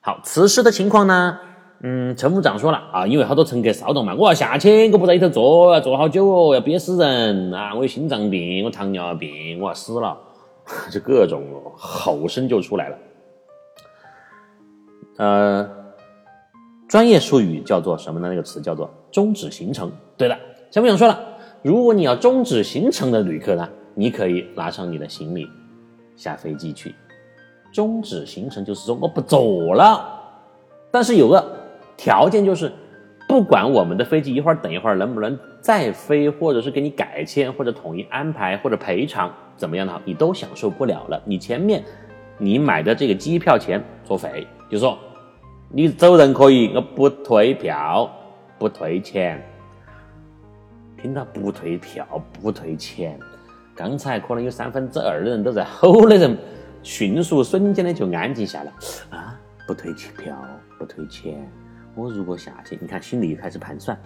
[0.00, 1.38] 好，此时的情况呢，
[1.82, 10.16] 嗯，乘务长说了啊，因为好多乘客骚动嘛，我要下去，我不在里头坐，要坐好久哦，要憋死人啊，我有心脏病，我糖尿病，我要死了。
[10.92, 11.42] 就 各种
[11.76, 12.98] 吼声就出来了，
[15.16, 15.68] 呃，
[16.86, 18.28] 专业术语叫做什么呢？
[18.28, 19.90] 那个词叫做终止行程。
[20.16, 20.38] 对了，
[20.70, 21.18] 前面讲说了，
[21.62, 25.48] 如果你要终止行程的旅客呢，你可以拿上你的行李
[26.14, 26.94] 下飞机去。
[27.72, 30.20] 终止行程就是说我不走了，
[30.92, 31.44] 但是有个
[32.02, 32.72] 条件就是，
[33.28, 39.30] 不管我们的飞机一会儿等一会儿能不能再飞，或者是给你改签，或者统一安排，或者赔偿。
[39.54, 41.22] 怎么样的你都享受不了了。
[41.26, 41.84] 你前面
[42.38, 44.98] 你买的这个机票钱作废，就说
[45.68, 48.10] 你走人可以，我不退票，
[48.58, 49.46] 不退钱。
[50.96, 52.06] 听到不退票、
[52.40, 53.18] 不退钱，
[53.74, 56.34] 刚才可能有三分之二的人都在吼的人，
[56.82, 58.72] 迅速瞬间的就安静下来
[59.10, 59.38] 啊！
[59.66, 60.34] 不退票、
[60.78, 61.46] 不退钱，
[62.00, 63.98] 我如果下去，你看心里开始盘算。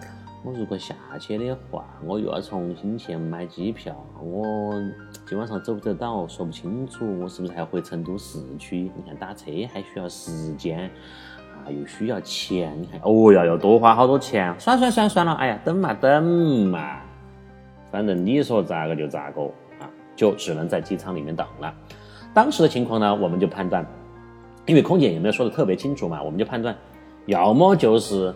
[0.43, 4.73] 我如果下去的话，我又要重新去买机票，我
[5.25, 8.91] 今晚上走不走到说不清楚，我是不是还要回成都市区？
[8.97, 10.91] 你看打车还需要时间
[11.55, 14.53] 啊，又需要钱，你看哦呀要多花好多钱。
[14.59, 16.23] 算算算算了，哎呀，等嘛等
[16.67, 16.97] 嘛，
[17.89, 19.41] 反正你说咋个就咋个
[19.79, 21.73] 啊，就只能在机场里面等了。
[22.33, 23.83] 当时的情况呢，我们就判断，
[24.65, 26.75] 因为空姐也没有说的特别清楚嘛，我们就判断，
[27.25, 28.33] 要么就是。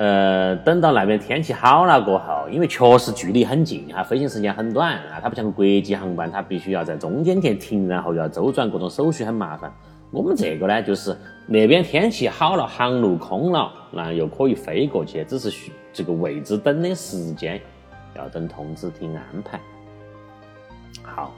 [0.00, 9.72] 呃，等到那边天气好了过后，因为确实距离很近哈，飞行时间很短啊，它不像国际航班，它必须要在中间点停，然后要周转各种手续，很麻烦。
[10.12, 11.16] 我们这个呢，就是
[11.48, 17.60] 那边天气好了，航路空了，那又可以飞过去，只是需这个位置等的时间
[18.14, 19.58] 要等通知厅安排。
[21.02, 21.34] 好，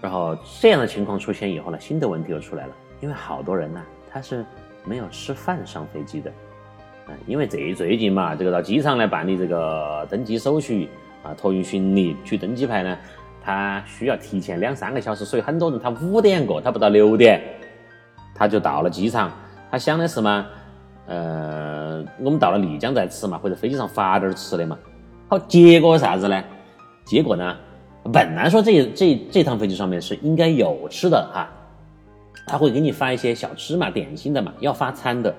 [0.00, 4.44] 然后这样的情况出现以后呢，新的问题又出来了，因为好多人呢，他是
[4.86, 6.30] 没有吃饭上飞机的。
[7.08, 10.88] 嗯因为这最近嘛，这个到机场来办理这个登机手续
[11.22, 12.98] 啊，托运行李、取登机牌呢，
[13.40, 17.40] 他需要提前两三个小时，所以很多人他五点过，他不到六点，
[18.34, 19.30] 他就到了机场。
[19.70, 20.46] 他想的是嘛，
[21.06, 24.76] 呃，我们到了丽江再吃嘛，或者飞机上发点吃的嘛。
[25.28, 26.42] 好，结果啥子呢？
[27.04, 27.56] 结果呢，
[28.12, 31.48] 本来说这这这趟飞机上面是应该有吃的哈，
[32.46, 35.34] 他会给你发一些小吃嘛、点心的嘛，要发餐的。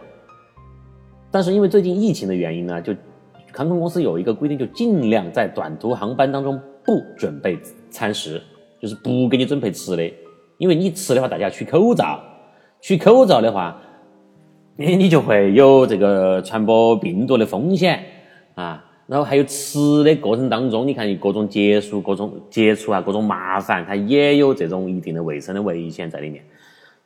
[1.31, 2.93] 但是因为最近疫情的原因呢，就
[3.53, 7.57] 航空公司有一个规定，就尽量在短途航班当中不准备
[7.89, 8.41] 餐食，
[8.79, 10.13] 就是不给你准备吃的，
[10.57, 12.21] 因为你吃的话，大家取口罩，
[12.81, 13.81] 取口罩的话，
[14.75, 18.03] 你你就会有这个传播病毒的风险
[18.55, 18.83] 啊。
[19.07, 26.43] 然后还有吃的过程当中，你看各种接触、各种接触啊，各种麻烦，它也有这种一定的卫生的危险在里面，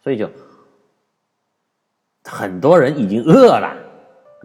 [0.03, 0.29] 所以就
[2.23, 3.75] 很多人已经饿了。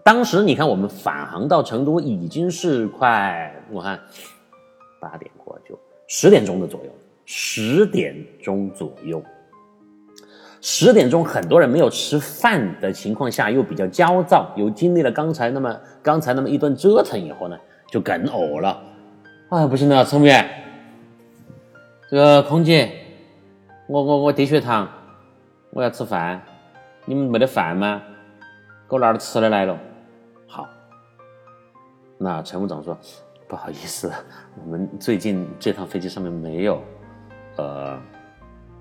[0.05, 3.99] 当时你看，我们返航到成都已经是快，我看
[5.01, 6.91] 八点过就十点钟的左右，
[7.25, 9.21] 十点钟左右，
[10.61, 17.59] 十点钟很多人没有吃饭的情况下，又比较焦躁，又经历了刚才那么刚才那么一顿折腾以后呢，
[17.91, 18.81] 就更饿了。
[19.49, 20.49] 啊，不行了，乘务员，
[22.09, 22.93] 这个空姐，
[23.89, 24.89] 我我我低血糖，
[25.77, 26.41] 我要吃饭，
[27.05, 28.01] 你们没得饭吗？
[28.89, 29.79] 给我拿点吃的来了。
[30.47, 30.67] 好
[32.17, 32.97] 那乘务长说
[33.47, 34.11] ：“不好意思，
[34.59, 36.81] 我们最近这趟飞机上面没有，
[37.59, 38.01] 呃，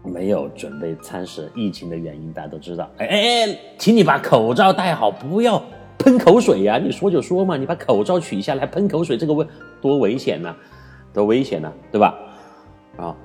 [0.05, 1.51] 没有准备餐食。
[1.53, 2.89] 疫情的原因大家都知道。
[2.99, 5.61] 哎哎哎，请你把口罩戴好，不要
[5.99, 6.77] 喷口水呀！
[6.77, 9.45] 你说就说嘛，你把口罩取下来喷口水，这个危
[9.81, 10.55] 多危险呐，
[11.13, 12.17] 多危险呐，对吧？
[12.95, 13.15] 啊，哎，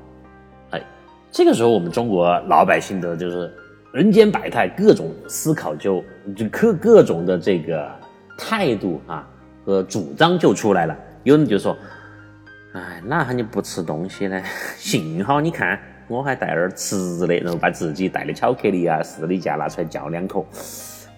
[1.30, 3.52] 这个时候我们中国老百姓的就是
[3.92, 6.04] 人间百态，各种思考就
[6.36, 7.90] 就各各种的这个
[8.36, 9.26] 态度啊。”
[9.62, 11.76] 和主张就出来了，有人就说
[12.72, 14.42] ：“哎，哪喊你不吃东西呢？
[14.78, 20.46] 幸好你看我还带点吃的，然后把自己带的巧克力啊、士力架拿出来嚼两口，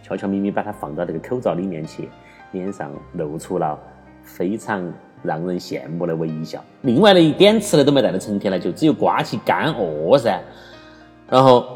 [0.02, 2.08] 悄悄咪咪把它放到这个口罩里面去，
[2.50, 3.78] 脸上露出了
[4.24, 6.62] 非常让人羡慕的微笑。
[6.82, 10.40] 另外的一点吃的都没带的乘客呢，就只有刮起干饿噻。
[11.28, 11.66] 然后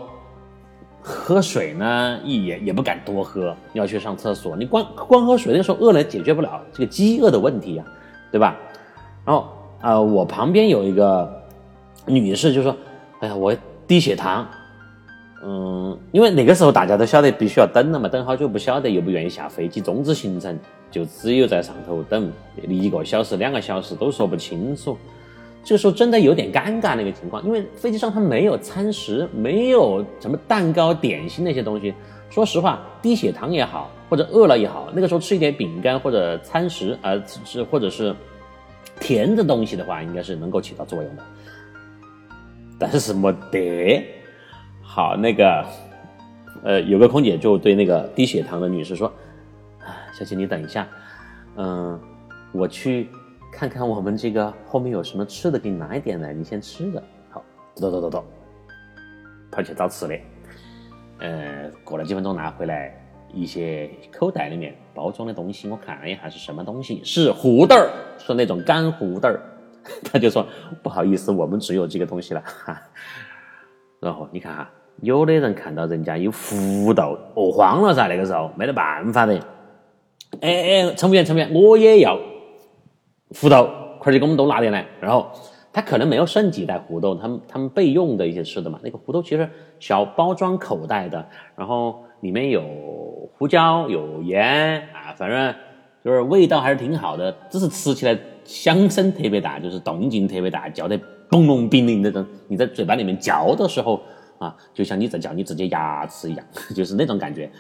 [1.01, 4.57] 喝水呢也也不敢多喝，要去上厕所。
[4.57, 7.85] 你光光喝水，那时候饿了解决不了这个饥饿的问题呀、
[8.31, 8.57] 对吧？
[9.25, 9.49] 然后
[9.81, 11.43] 呃，我旁边有一个
[12.07, 12.77] 女士就说
[13.21, 13.55] ：“哎呀，我
[13.87, 14.47] 低血糖。”
[15.49, 20.59] 嗯，因为那个时候大家都晓得必须要等了嘛，等好久不晓得，又不愿意下飞机，终止行程，
[20.91, 22.33] 就只有在上头等
[22.67, 24.99] 一个小时、两个小时都说不清楚。
[25.63, 31.95] 这个时候真的有点尴尬那个情况，因为飞机上它没有餐食，没有什么蛋糕、点心那些东西。
[32.29, 38.13] 说实话，低血糖也好，或者饿了也好，那个时候吃一点饼干或者餐食，呃，是或者是
[38.99, 41.23] 甜的东西的话，应该是能够起到作用的。
[42.81, 44.05] 但是没得。
[44.97, 45.63] 好，那个，
[46.65, 49.13] 呃，有个空姐就对那个低血糖的女士说
[49.79, 50.89] ：“啊，小姐，你等一下，
[51.57, 52.01] 嗯、
[52.51, 53.11] 我去
[53.53, 58.25] 看看我们这个后面有什么吃的，给你拿一点来，你先吃着。”好，走走走走，
[59.53, 60.19] 跑去找吃的。
[61.19, 62.99] 呃，过了几分钟拿回来
[63.35, 69.43] 一些口袋里面包装的东西，我看了一下是什么东西，是胡豆儿，是那种干胡豆儿。
[70.11, 70.49] 他就说
[70.83, 72.41] ：“不好意思，我们只有这个东西了。
[72.41, 72.81] 哈”
[74.01, 74.71] 然后你看哈，
[75.03, 79.35] 有的人看到人家有胡豆，饿慌了噻，那个时候没得办法的。
[80.41, 82.19] 哎哎，乘务员，乘务员，我也要
[83.41, 84.85] 胡豆，快点给我们都拿点来。
[85.01, 85.27] 然后
[85.73, 88.79] 他可能没有剩几袋胡豆，他们他们备用的一些吃的嘛。
[88.83, 92.63] 那个胡豆其实小包装口袋的，然后里面有
[93.37, 95.55] 胡椒、有盐啊，反正
[96.05, 102.25] 就是味道还是挺好的，只是吃起来响声特别大，就是动静特别大，叫得嘣隆冰凌那种。
[102.49, 104.01] 你在嘴巴里面嚼的时候
[104.39, 107.51] 啊，就像你在嚼你自己牙齿一样， 就是那种感觉。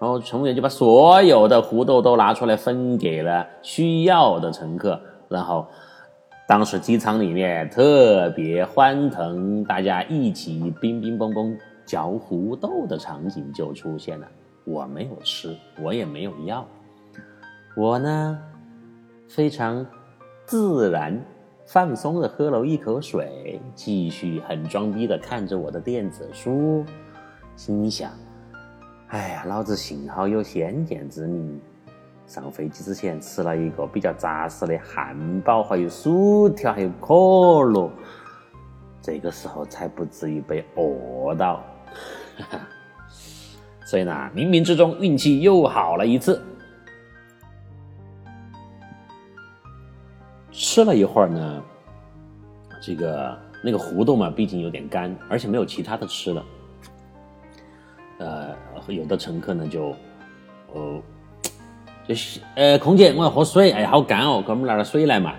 [0.00, 5.66] 然后乘务员就把所有的胡豆都拿出来分给了需要的乘客，然后
[6.48, 14.26] 当时机舱里面特别欢腾，大家一起乒乒乓乓嚼胡豆的场景就出现了。
[14.64, 16.66] 我没有吃，我也没有要，
[17.76, 18.38] 我呢
[19.28, 19.86] 非常
[20.44, 21.20] 自然
[21.72, 26.84] 放松的喝了一口水，继续很装逼的看着我的电子书，
[27.56, 28.10] 心想。
[29.06, 31.58] 哎呀，老子幸好有先见之明，
[32.26, 37.90] 上飞机之前吃了一个比较扎实的汉堡，还有薯条，还有可乐，
[39.00, 41.64] 这个时候才不至于被饿到。
[43.86, 46.38] 所以呢，冥冥之中运气又好了一次。
[50.62, 51.60] 吃了一会儿呢，
[52.80, 56.44] 这个那个胡豆嘛，毕竟有点干，而且没有其他的吃的。
[58.18, 58.54] 呃，
[58.86, 59.92] 有的乘客呢就，
[60.72, 61.02] 呃，
[62.06, 65.34] 就是呃，空姐我要喝水，哎，好干哦，给我们拿点水来嘛。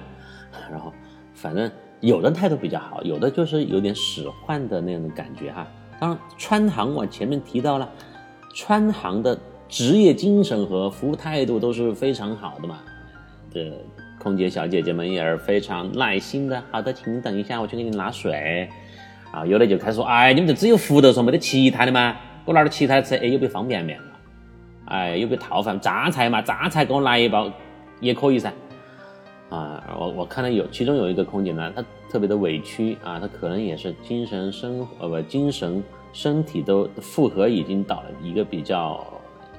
[0.70, 0.92] 然后
[1.34, 5.66] 反正有的态度比较好，有的就是有点使唤的那样的感觉哈。
[6.02, 7.90] 当然，川航我前面提到了，
[8.54, 12.80] 川航的职业精神和服务态度都是非常好的嘛。
[13.50, 13.74] 这
[14.24, 16.64] 空姐小姐姐们也是非常耐心的。
[16.72, 18.70] 好的，请等一下，我去给你拿水。
[19.32, 22.16] 啊，有的就开始说，哎，你们这只有胡豆说没得其他的吗？
[22.46, 24.06] 给我拿点其他的吃，哎，有没有方便面嘛？
[24.86, 25.78] 哎，有没有套饭？
[25.80, 27.52] 榨菜嘛，榨菜给我来一包
[28.00, 28.54] 也可以噻。
[29.50, 35.84] 啊，我我看到有其中有一个空姐呢，她特别的委屈啊，她可能也是精神生呃不精神
[36.14, 39.06] 身体都负荷已经到了一个比较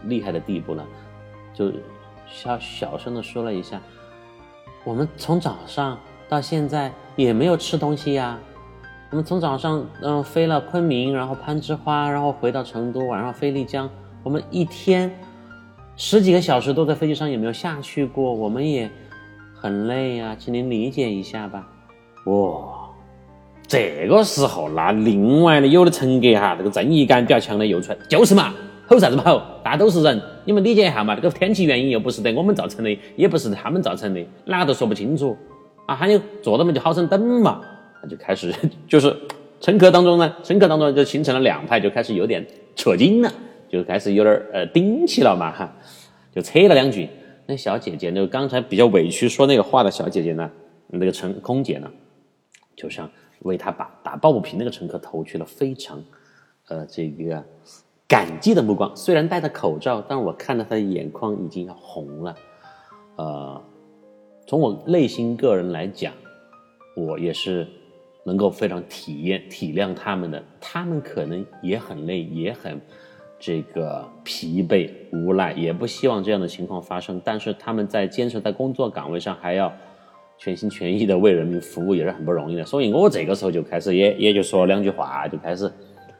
[0.04, 0.86] 厉害的地步了，
[1.52, 1.72] 就
[2.28, 3.80] 小小声的说了一下，
[4.84, 8.38] 我们从早上到现在也没有吃东西呀。
[9.10, 13.88] 我们从早上嗯、飞了昆明，然后攀枝花，然后回到成都，晚上飞丽江。
[14.22, 15.10] 我们一天
[15.96, 18.90] 十几个小时都在飞机上，也没有下去过，我们也
[19.54, 21.66] 很累呀、请您理解一下吧。
[22.24, 22.88] 哇，
[23.68, 28.52] 这个时候那另外的有的乘客哈，这个正义感比较强的又出来，就是嘛，
[28.86, 31.14] 吼啥子嘛吼，大家都是人，你们理解一下嘛。
[31.16, 35.36] 这个天气原因又不是得我们造成的，也不是他们造成的，哪个都说不清楚
[35.86, 35.94] 啊。
[35.94, 37.60] 还有坐到嘛就好生等嘛。
[38.08, 38.54] 就开始
[38.86, 39.16] 就是
[39.60, 43.32] 乘客当中呢，乘客当中就形成了两派，就开始有点扯筋了，
[43.70, 45.74] 就开始有点呃顶起了嘛哈，
[46.34, 47.08] 就扯了两句。
[47.46, 50.50] 那小姐姐呢，刚才比较委屈说那个话的小姐姐呢，
[50.88, 51.90] 那个乘空姐呢，
[52.76, 53.10] 就像
[53.40, 56.02] 为她把打抱不平那个乘客投去了非常
[56.68, 57.42] 呃这个
[58.08, 58.94] 感激的目光。
[58.96, 62.34] 虽然戴着口罩，但我看到他的眼眶已经要红了。
[63.16, 63.62] 呃，
[64.46, 66.12] 从我内心个人来讲，
[66.96, 67.66] 我也是。
[68.26, 72.80] 能够非常体验体谅他们的，他们可能也很累，也很
[73.38, 77.20] 这个疲惫无奈，也不希望这样的情况发生。
[77.22, 79.70] 但是他们在坚持在工作岗位上，还要
[80.38, 82.64] 全心全意的为人民服务，也是很不容易的。
[82.64, 85.70] 所以我这个时候就开始也也就说了两句话，就开始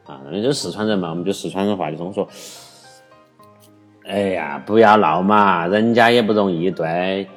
[0.05, 2.27] 啊，那就是四川人嘛，我们就四川人话就这么说。
[4.07, 7.27] 哎呀，不要闹嘛，人家也不容易，对，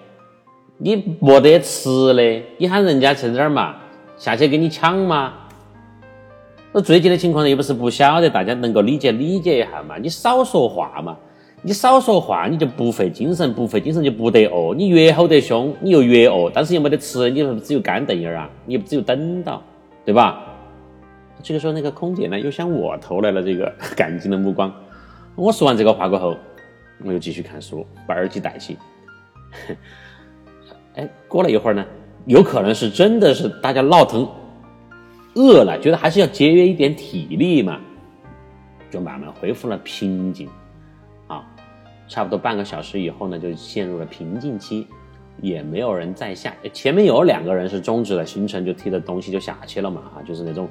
[0.76, 3.76] 你没得吃的，你喊人家去哪儿嘛？
[4.18, 5.32] 下去给你抢嘛？
[6.70, 9.96] 那最近的情况又不是不晓得，大家能够理解理解一下嘛？
[9.96, 11.16] 你少说话嘛，
[11.62, 14.74] 你少说话，你就不费精神，不费精神就不得饿。
[14.74, 19.62] 你越吼得凶，你又越饿，但是又没得吃，你只有干瞪眼儿啊，你只有等到，
[20.04, 20.44] 对吧？
[21.42, 24.72] 这个时候，那个空姐呢又向我投来了这个感激的目光。
[25.36, 26.36] 我说完这个话过后。
[27.04, 28.76] 我又继续看书，把耳机戴起。
[30.96, 31.86] 哎，过了一会儿呢，
[32.26, 34.28] 有可能是真的是大家闹腾
[35.36, 37.78] 饿了，觉得还是要节约一点体力嘛，
[38.90, 40.48] 就慢慢恢复了平静。
[41.28, 41.46] 啊，
[42.08, 44.88] 差不多半个小时以后呢，就陷入了平静期，
[45.40, 46.52] 也没有人再下。
[46.72, 50.68] 前面有两个人是终止了行程，就提着东西就下去了嘛，哈，就是那种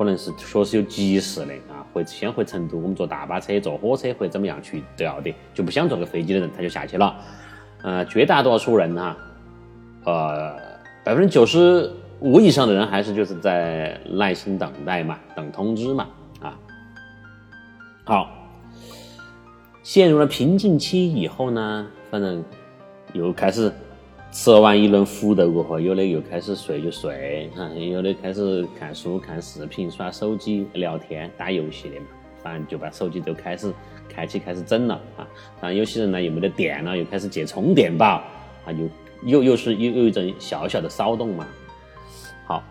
[0.00, 1.84] 可能是确实有急事的啊。
[1.92, 7.14] 回先回成都，我们坐大巴车、坐火车或者怎么样去都要得，就不想坐个飞机的人他就下去了。
[7.82, 9.14] 呃，绝大多数人哈，
[10.06, 10.56] 呃，
[11.04, 16.08] 百分之九十五以上的人还是就是在耐心等待嘛，等通知嘛，
[16.40, 16.58] 啊。
[18.04, 18.30] 好，
[19.82, 22.42] 陷入了瓶颈期以后呢，反正
[23.12, 23.70] 又开始
[24.32, 32.06] 吃完一轮福豆过后，有的又开始睡就睡，哈，有的开始看书、看视频、刷手机、聊天、打游戏的嘛，
[32.40, 33.72] 反正就把手机都开始
[34.08, 35.26] 开启、开始整了啊。
[35.60, 38.22] 然后有些人呢又没得电了，又开始接充电宝，
[38.64, 38.88] 啊，又
[39.24, 41.48] 又又是又有一阵小小的骚动嘛。
[42.46, 42.62] 好，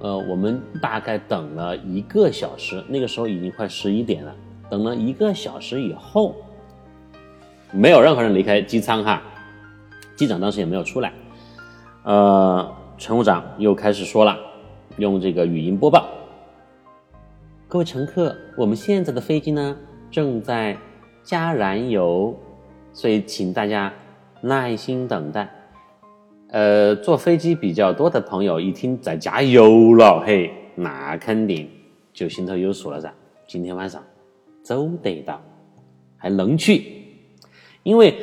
[0.00, 4.34] 呃，我们大概等了一个小时，那个时候已经快十一点了。
[4.68, 6.34] 等了一个小时以后，
[7.70, 9.22] 没有任何人离开机舱哈。
[10.16, 11.12] 机长当时也没有出来，
[12.04, 14.38] 呃，乘务长又开始说了，
[14.96, 16.08] 用这个语音播报
[17.66, 19.76] ：“各位乘客，我们现在的飞机呢
[20.12, 20.78] 正在
[21.24, 22.38] 加燃油，
[22.92, 23.92] 所以请大家
[24.40, 25.52] 耐心等待。”
[26.50, 31.68] 呃，坐飞机比较多的朋友一听在加油了，嘿，那肯定
[32.12, 33.12] 就心头有数了噻。
[33.48, 34.00] 今天晚上
[34.62, 35.42] 走得到，
[36.16, 36.84] 还能去，
[37.82, 38.16] 因为。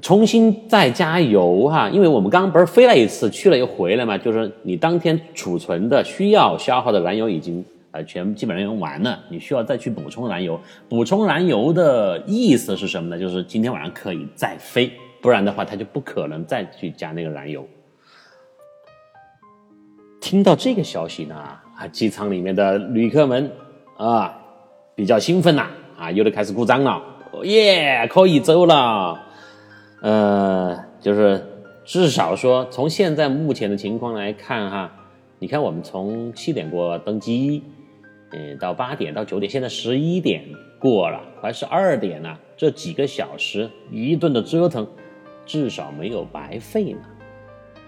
[0.00, 10.58] 重新再加油哈，因为我们刚刚不是飞了一次，去了又回来嘛，就是你当天储存的需要消耗的燃油已经呃全基本上用完了，你需要再去补充燃油。
[10.88, 13.20] 补充燃油的意思是什么呢？
[13.20, 14.90] 就是今天晚上可以再飞，
[15.20, 17.62] 不然的话它就不可能再去加那个燃油。
[20.22, 23.52] 听到这个消息呢，啊，机舱里面的旅客们
[23.98, 24.34] 啊
[24.94, 25.66] 比较兴奋呐，
[25.98, 27.02] 啊，有的开始鼓掌了，
[27.42, 29.20] 耶，可以走了。
[30.02, 31.40] 呃，就是
[31.84, 34.92] 至少说，从现在目前的情况来看哈，
[35.38, 37.62] 你看我们从七点过登机，
[38.32, 40.44] 嗯，到八点到九点，现在十一点
[40.80, 44.84] 过了，快十二点了，这几个小时一顿的折腾，
[45.46, 47.00] 至少没有白费嘛，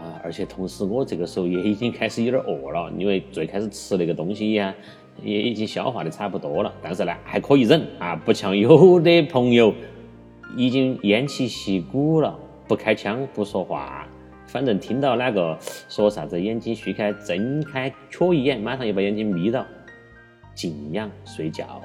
[0.00, 4.72] 啊，而且同时我这个时候也已经开始有点饿了，因为最开始吃那个东西呀，
[5.20, 9.74] 也已经消化的差不多了，但是呢还可以忍啊，不像有的朋友。
[10.56, 14.06] 已经偃旗息鼓了，不开枪不说话，
[14.46, 19.64] 反正听到哪个说啥子眼睛虚开睁开瞧一眼，马上又把眼睛眯到，
[20.54, 21.80] 静养睡觉，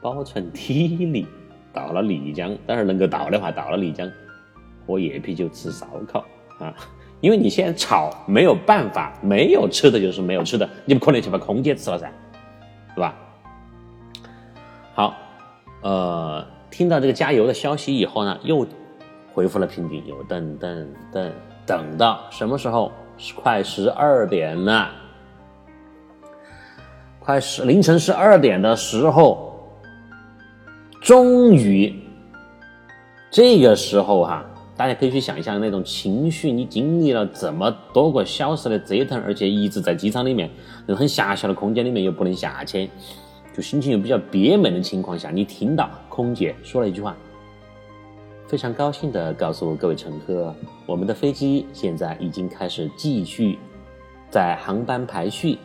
[0.00, 1.26] 保存体力。
[1.72, 4.10] 到了丽江，当然能够到的话，到了丽江
[4.86, 6.24] 喝夜啤酒吃烧烤
[6.58, 6.74] 啊，
[7.20, 12.10] 因为你现在吵没有办法，没有吃的就是没有吃的，你不可能去把空姐吃了噻，
[12.94, 13.14] 是吧？
[14.94, 15.14] 好，
[15.82, 16.44] 呃。
[16.70, 18.66] 听到这个加油的消息以后呢，又
[19.32, 21.32] 恢复了平静，又等等等，
[21.66, 22.92] 等到什么时候？
[23.36, 24.90] 快十二点了，
[27.18, 29.62] 快十凌晨十二点的时候，
[31.02, 31.94] 终于，
[33.30, 34.42] 这个时候哈，
[34.74, 40.48] 大家可以去想一下那种情绪，你经历了这么多个小时的折腾，而且一直在机场里面，
[40.86, 42.88] 那很狭小的空间里面又不能下去。
[43.54, 47.16] 就心情又比较憋闷的情况下，你听到空姐说了一句话，
[48.46, 50.54] 非常高兴的告诉各位乘客，
[50.84, 53.58] 我们的飞机现在已经开始继续
[54.28, 55.56] 在航班排序，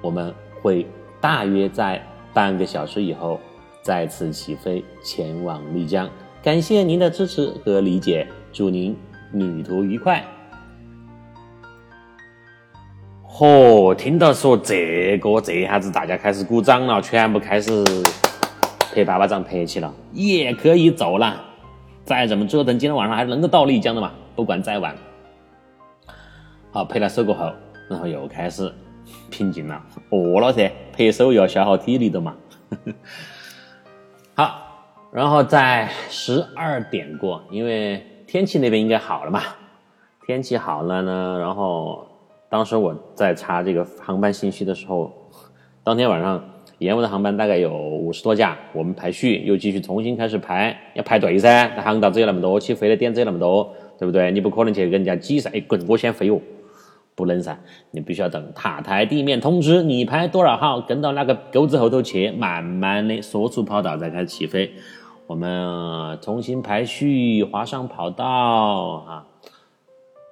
[0.00, 0.86] 我们会
[1.20, 3.38] 大约在半个小时以后
[3.82, 6.08] 再次起飞前往丽江。
[6.42, 8.96] 感谢您的支持和理解，祝您
[9.32, 10.24] 旅途愉快。
[13.26, 13.94] 嚯！
[13.94, 17.84] 听到说这个，这下子大家开始鼓掌了，全部开始
[18.94, 21.34] 拍巴巴掌拍起了，也可以走了。
[22.04, 24.12] 再怎么折腾，今天晚上还是能够到丽江的嘛？
[24.36, 24.94] 不管再晚。
[26.70, 27.50] 好，拍了手过后，
[27.90, 28.72] 然后又开始
[29.32, 29.82] 平静了。
[30.10, 32.36] 饿了噻，拍手又要消耗体力的嘛。
[34.36, 34.60] 好，
[35.10, 39.40] 然后在十二点过，因为天气那边应该好了嘛，
[40.24, 42.06] 天气好了呢，然后
[42.48, 45.12] 当时我在查这个航班信息的时候，
[45.82, 46.44] 当天晚上
[46.78, 54.30] 延误的航班大概有五十多架，我们排序又继续重新开始排，要排队噻，那航道只有那么多，起飞的点只有那么多，对不对？
[54.30, 56.40] 你不可能去跟人家挤噻，哎，滚，我先飞哦。
[57.16, 57.56] 不能噻，
[57.92, 64.72] 你必须要等塔台地面通知你排多少号，跟到那个钩子后头去，慢慢的缩出跑道再开始起飞。
[65.28, 68.26] 我们重新排序，划上跑道
[69.06, 69.24] 啊！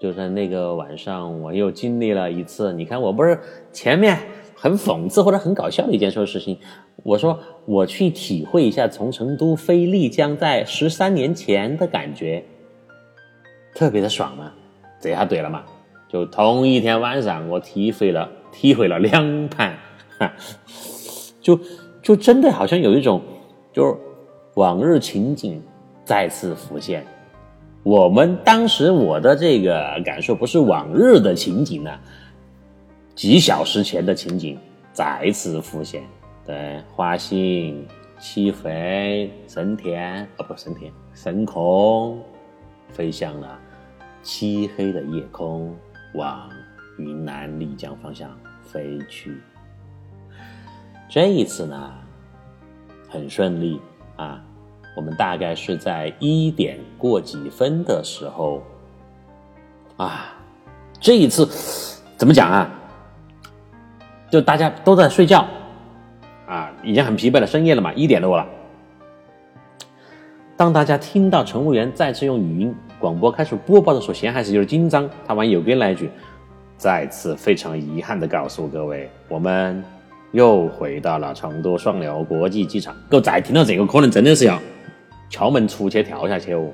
[0.01, 2.72] 就在那个晚上，我又经历了一次。
[2.72, 3.38] 你看，我不是
[3.72, 4.18] 前面
[4.62, 6.56] 很讽刺或者很搞笑的一件事事情，
[7.02, 7.36] 我说
[7.66, 12.44] 我去体会一下从成都飞丽江在十三年前的感觉，
[13.74, 14.52] 特别的爽嘛。
[15.00, 15.64] 这下对了嘛？
[16.08, 19.76] 就同一天晚上，我体会了体会了两盘，
[21.40, 21.58] 就
[22.00, 23.20] 就真的好像有一种，
[23.72, 23.96] 就是
[24.54, 25.60] 往日情景
[26.04, 27.04] 再次浮现。
[27.82, 31.90] 我们当时我的这个感受不是往日的情景呢，
[33.22, 34.58] 几小时前的情景
[34.92, 36.02] 再次浮现。
[36.44, 37.86] 对，滑行、
[38.18, 42.20] 起飞、升天，哦不升天，升空，
[42.88, 43.56] 飞向了
[44.24, 45.72] 漆黑的夜空。
[46.14, 46.50] 往
[46.98, 49.40] 云南丽江方向飞去。
[51.08, 51.94] 这一次呢，
[53.08, 53.80] 很顺利
[54.16, 54.44] 啊！
[54.96, 58.64] 我们大概是在一点过几分的时候
[59.96, 60.34] 啊，
[60.98, 61.46] 这一次
[62.16, 62.80] 怎么讲啊？
[64.32, 65.46] 就大家都在睡觉
[66.48, 68.46] 啊，已经很疲惫了，深夜了嘛，一点多了。
[70.56, 72.74] 当大家听到乘务员再次用语音。
[72.98, 75.10] 广播开始播报的时候，先还是有点紧张。
[75.26, 76.08] 他往右边来一句
[76.78, 79.84] ：“再次非常遗憾的告诉各位，我们
[80.30, 84.58] 又回到了成都双流国际机场。”我再听到这个，可能真的是要
[85.28, 86.70] 敲门出去跳下去哦。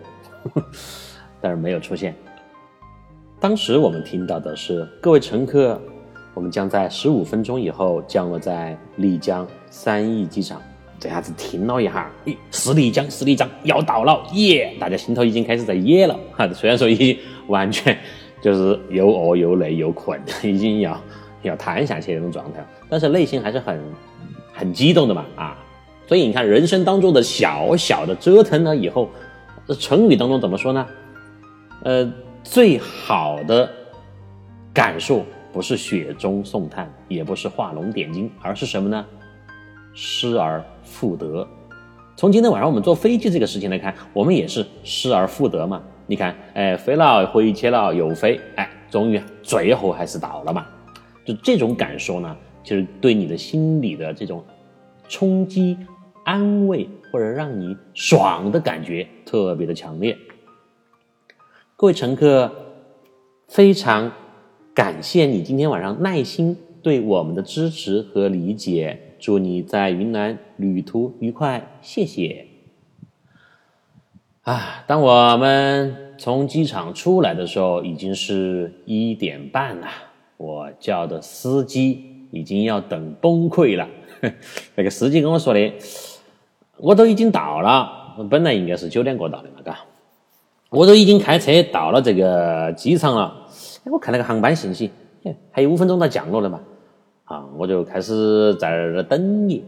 [1.41, 2.15] 但是没有出现。
[3.41, 5.81] 当时我们听到的是：“各位乘客，
[6.39, 10.63] 我们将在十五分钟以后降落在丽江三义机场。”
[11.01, 14.73] 这下子听了一下，咦，是丽江，是丽江要到了，耶！
[14.79, 16.49] 大家心头已经开始在耶了哈。
[16.55, 17.19] 虽然说已经
[17.49, 17.99] 完全
[18.41, 20.97] 就是又饿又累又困， 已经要
[21.43, 23.81] 要瘫下去那种状态，但是内心还是很
[24.53, 25.59] 很激动的嘛啊！
[26.07, 29.09] 所以你看，人生当中的小小的折腾了以后，
[29.67, 30.87] 这成语当中怎么说呢？
[31.83, 32.13] 呃，
[32.45, 33.69] 最好的
[34.73, 39.05] 感受不是雪中送炭，也不是画龙点睛，而是什么呢？
[39.95, 41.47] 失而复得。
[42.17, 45.83] 从今天晚上我们坐飞机这个事情来看，我们也是失而复得嘛。
[46.07, 50.67] 你看，哎，飞了回去了又飞，哎，终于最后还是到了嘛。
[51.25, 54.45] 就这种感受呢，就是对你的心理的这种
[55.09, 55.77] 冲击、
[56.25, 60.17] 安慰或者让你爽的感觉特别的强烈。
[61.77, 62.51] 各位乘客，
[63.49, 64.11] 非常
[64.79, 69.17] 感谢你今天晚上耐心对我们的支持和理解。
[69.19, 72.47] 祝你在云南旅途愉快，谢谢。
[74.43, 79.89] 啊，当我们从机场出来的时候，已经是一点半了。
[80.37, 83.89] 我叫的司机已经要等崩溃了。
[84.77, 85.73] 那个司机跟我说的，
[86.77, 89.81] 我都已经到了，本来应该是九点过到的嘛，嘎，
[90.71, 93.47] 我都已经开车到了这个机场了。
[93.85, 94.91] 哎，我看那个航班信息，
[95.51, 96.61] 还有五分钟到降落了嘛。
[97.25, 99.65] 啊，我就开始在那儿等你，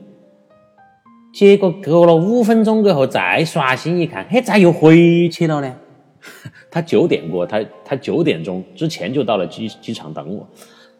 [1.33, 5.77] 结果过了五分钟过后，再刷新一看，嘿，咋又回去了呢？
[6.71, 10.47] 他九点过，他他九点钟之前就到了机机场等我，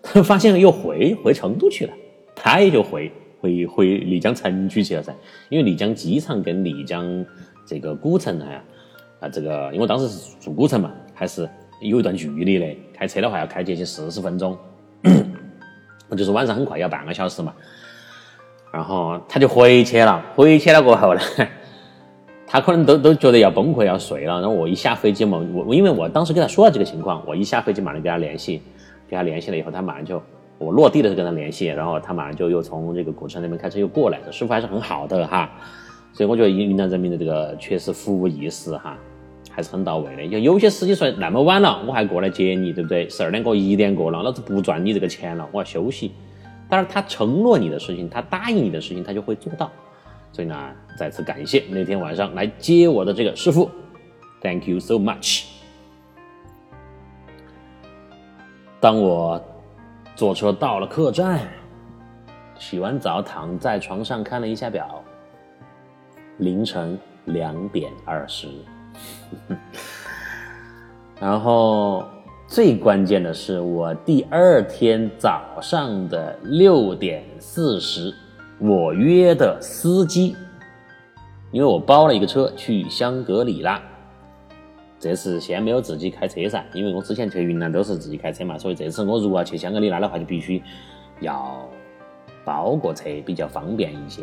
[0.03, 1.93] 他 发现又回回成都去了，
[2.35, 5.15] 他也就回回回丽江城区去了噻，
[5.49, 7.25] 因为丽江机场跟丽江
[7.67, 8.63] 这个古城啊
[9.21, 11.49] 啊这个，因为当时是住古城嘛，还是
[11.81, 14.57] 有一段距离的，开车的话要开接近四十分钟。
[16.17, 17.55] 就是晚上很快要半个小时嘛，
[18.73, 21.21] 然后他就回去了，回去了过后呢，
[22.49, 24.41] 他可能都都觉得要崩溃要睡了。
[24.41, 28.61] 然后我一下飞机嘛，我我因为我当时跟他说了这个情况，我一下飞机马上跟他联系，
[29.09, 30.21] 跟他联系了以后，他马上就
[30.59, 35.49] 我落地的时候跟他联系，然后他马上就又从这个古城那边开车又过来，这师傅还是很好的哈。
[36.13, 38.99] 所以我觉得云云南人民的这个确实服务意识哈。
[39.61, 43.07] 还是很到位的，有有些司机说那么晚了，我还过来接你，对不对？
[43.11, 46.13] 十二点过一点过了，老子不赚你这个钱了，我要休息。
[46.67, 49.71] 但是他承诺你的事情，他答应你的事情，他就会做到。
[50.33, 50.57] 所以呢，
[50.97, 53.71] 再次感谢那天晚上来接我的这个师傅
[54.41, 55.45] ，Thank you so much。
[58.81, 59.45] 当我
[60.17, 61.41] 坐车到了客栈，
[62.59, 65.05] 洗完澡躺在床上看了一下表，
[66.39, 68.49] 凌晨两点二十。
[71.21, 72.05] 然后
[72.47, 78.15] 最关键的是，我第二天早上的六点四十，
[78.59, 80.35] 我约的司机，
[81.53, 83.81] 因为我包了一个车去香格里拉。
[84.99, 90.63] 这次先没有自己开车噻，因为我之前去云南都是自己开车嘛，所以这次我如果要去香格里拉的话，就必须
[91.21, 91.67] 要
[92.45, 94.23] 包个车，比较方便一些。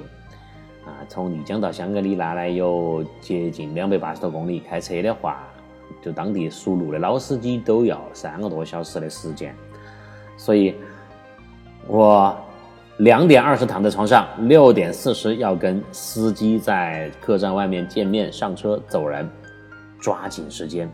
[0.88, 5.46] 啊，从丽江到香格里拉呢，有接近两百八十多公里，开车的话，
[6.02, 9.54] 就当地熟路的老司机都要三个多小时的时间。
[10.38, 10.74] 所以，
[11.88, 12.34] 我
[13.00, 19.30] 两点二十躺在床上，六点四十要跟司机在客栈外面见面，上车走人，
[20.00, 20.90] 抓紧时间，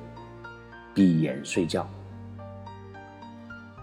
[0.96, 1.88] 闭眼睡觉。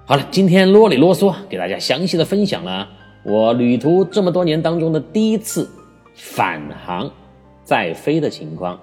[0.06, 2.88] 好了，今天啰里啰嗦给大家详细的分享了
[3.22, 5.70] 我旅途这么多年当中的第一次。
[6.22, 7.10] 返航
[7.64, 8.78] 再飞的情况，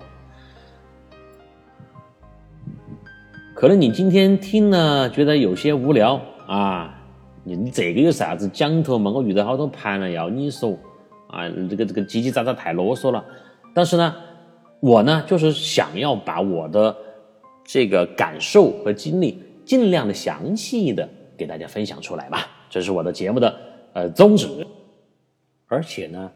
[3.54, 7.00] 可能你今天听了觉得有些无聊啊，
[7.44, 9.12] 你这个有啥子讲头嘛？
[9.12, 10.76] 我遇到好多盘了要你说
[11.30, 13.24] 啊，这个这个叽叽喳喳太啰嗦了。
[13.74, 14.16] 但是呢，
[14.80, 16.94] 我呢就是想要把我的
[17.64, 21.08] 这个感受和经历尽量的详细的
[21.38, 23.56] 给大家分享出来吧，这是我的节目的
[23.94, 24.66] 呃宗旨，
[25.68, 26.32] 而且呢。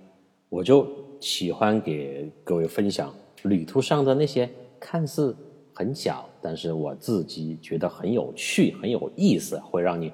[0.52, 0.86] 我就
[1.22, 4.50] 喜欢给各位分享旅途上的那些
[4.82, 5.34] 看似
[5.74, 10.12] 很小，但是我自己觉得很有趣、很有意思，会让你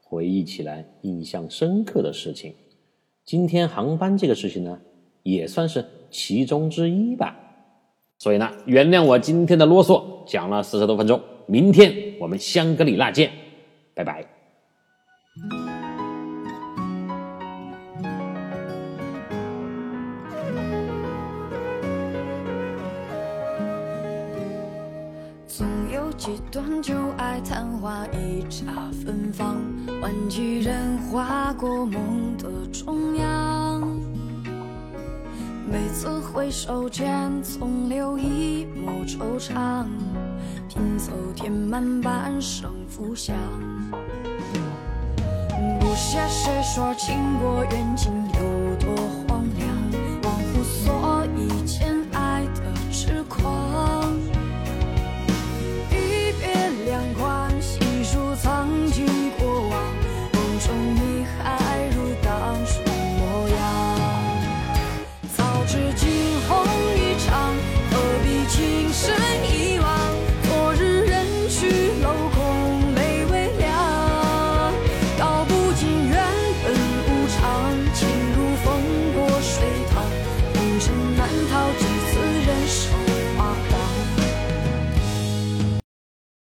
[0.00, 2.54] 回忆起来印象深刻的事情。
[3.24, 4.80] 今天航班这个事情呢，
[5.24, 7.36] 也算是其中之一吧。
[8.18, 11.20] 所以呢，原谅我今天的啰嗦，讲了四十多分钟。
[11.46, 13.32] 明天我们香格里拉见，
[13.94, 14.31] 拜拜。
[26.24, 28.64] 几段旧爱昙花一刹
[29.04, 29.56] 芬芳，
[30.00, 33.82] 万几人划过梦的中央。
[35.68, 39.84] 每次回首间，总留一抹惆怅，
[40.68, 43.34] 拼凑填满半生浮想。
[45.80, 48.12] 不屑谁说情过缘尽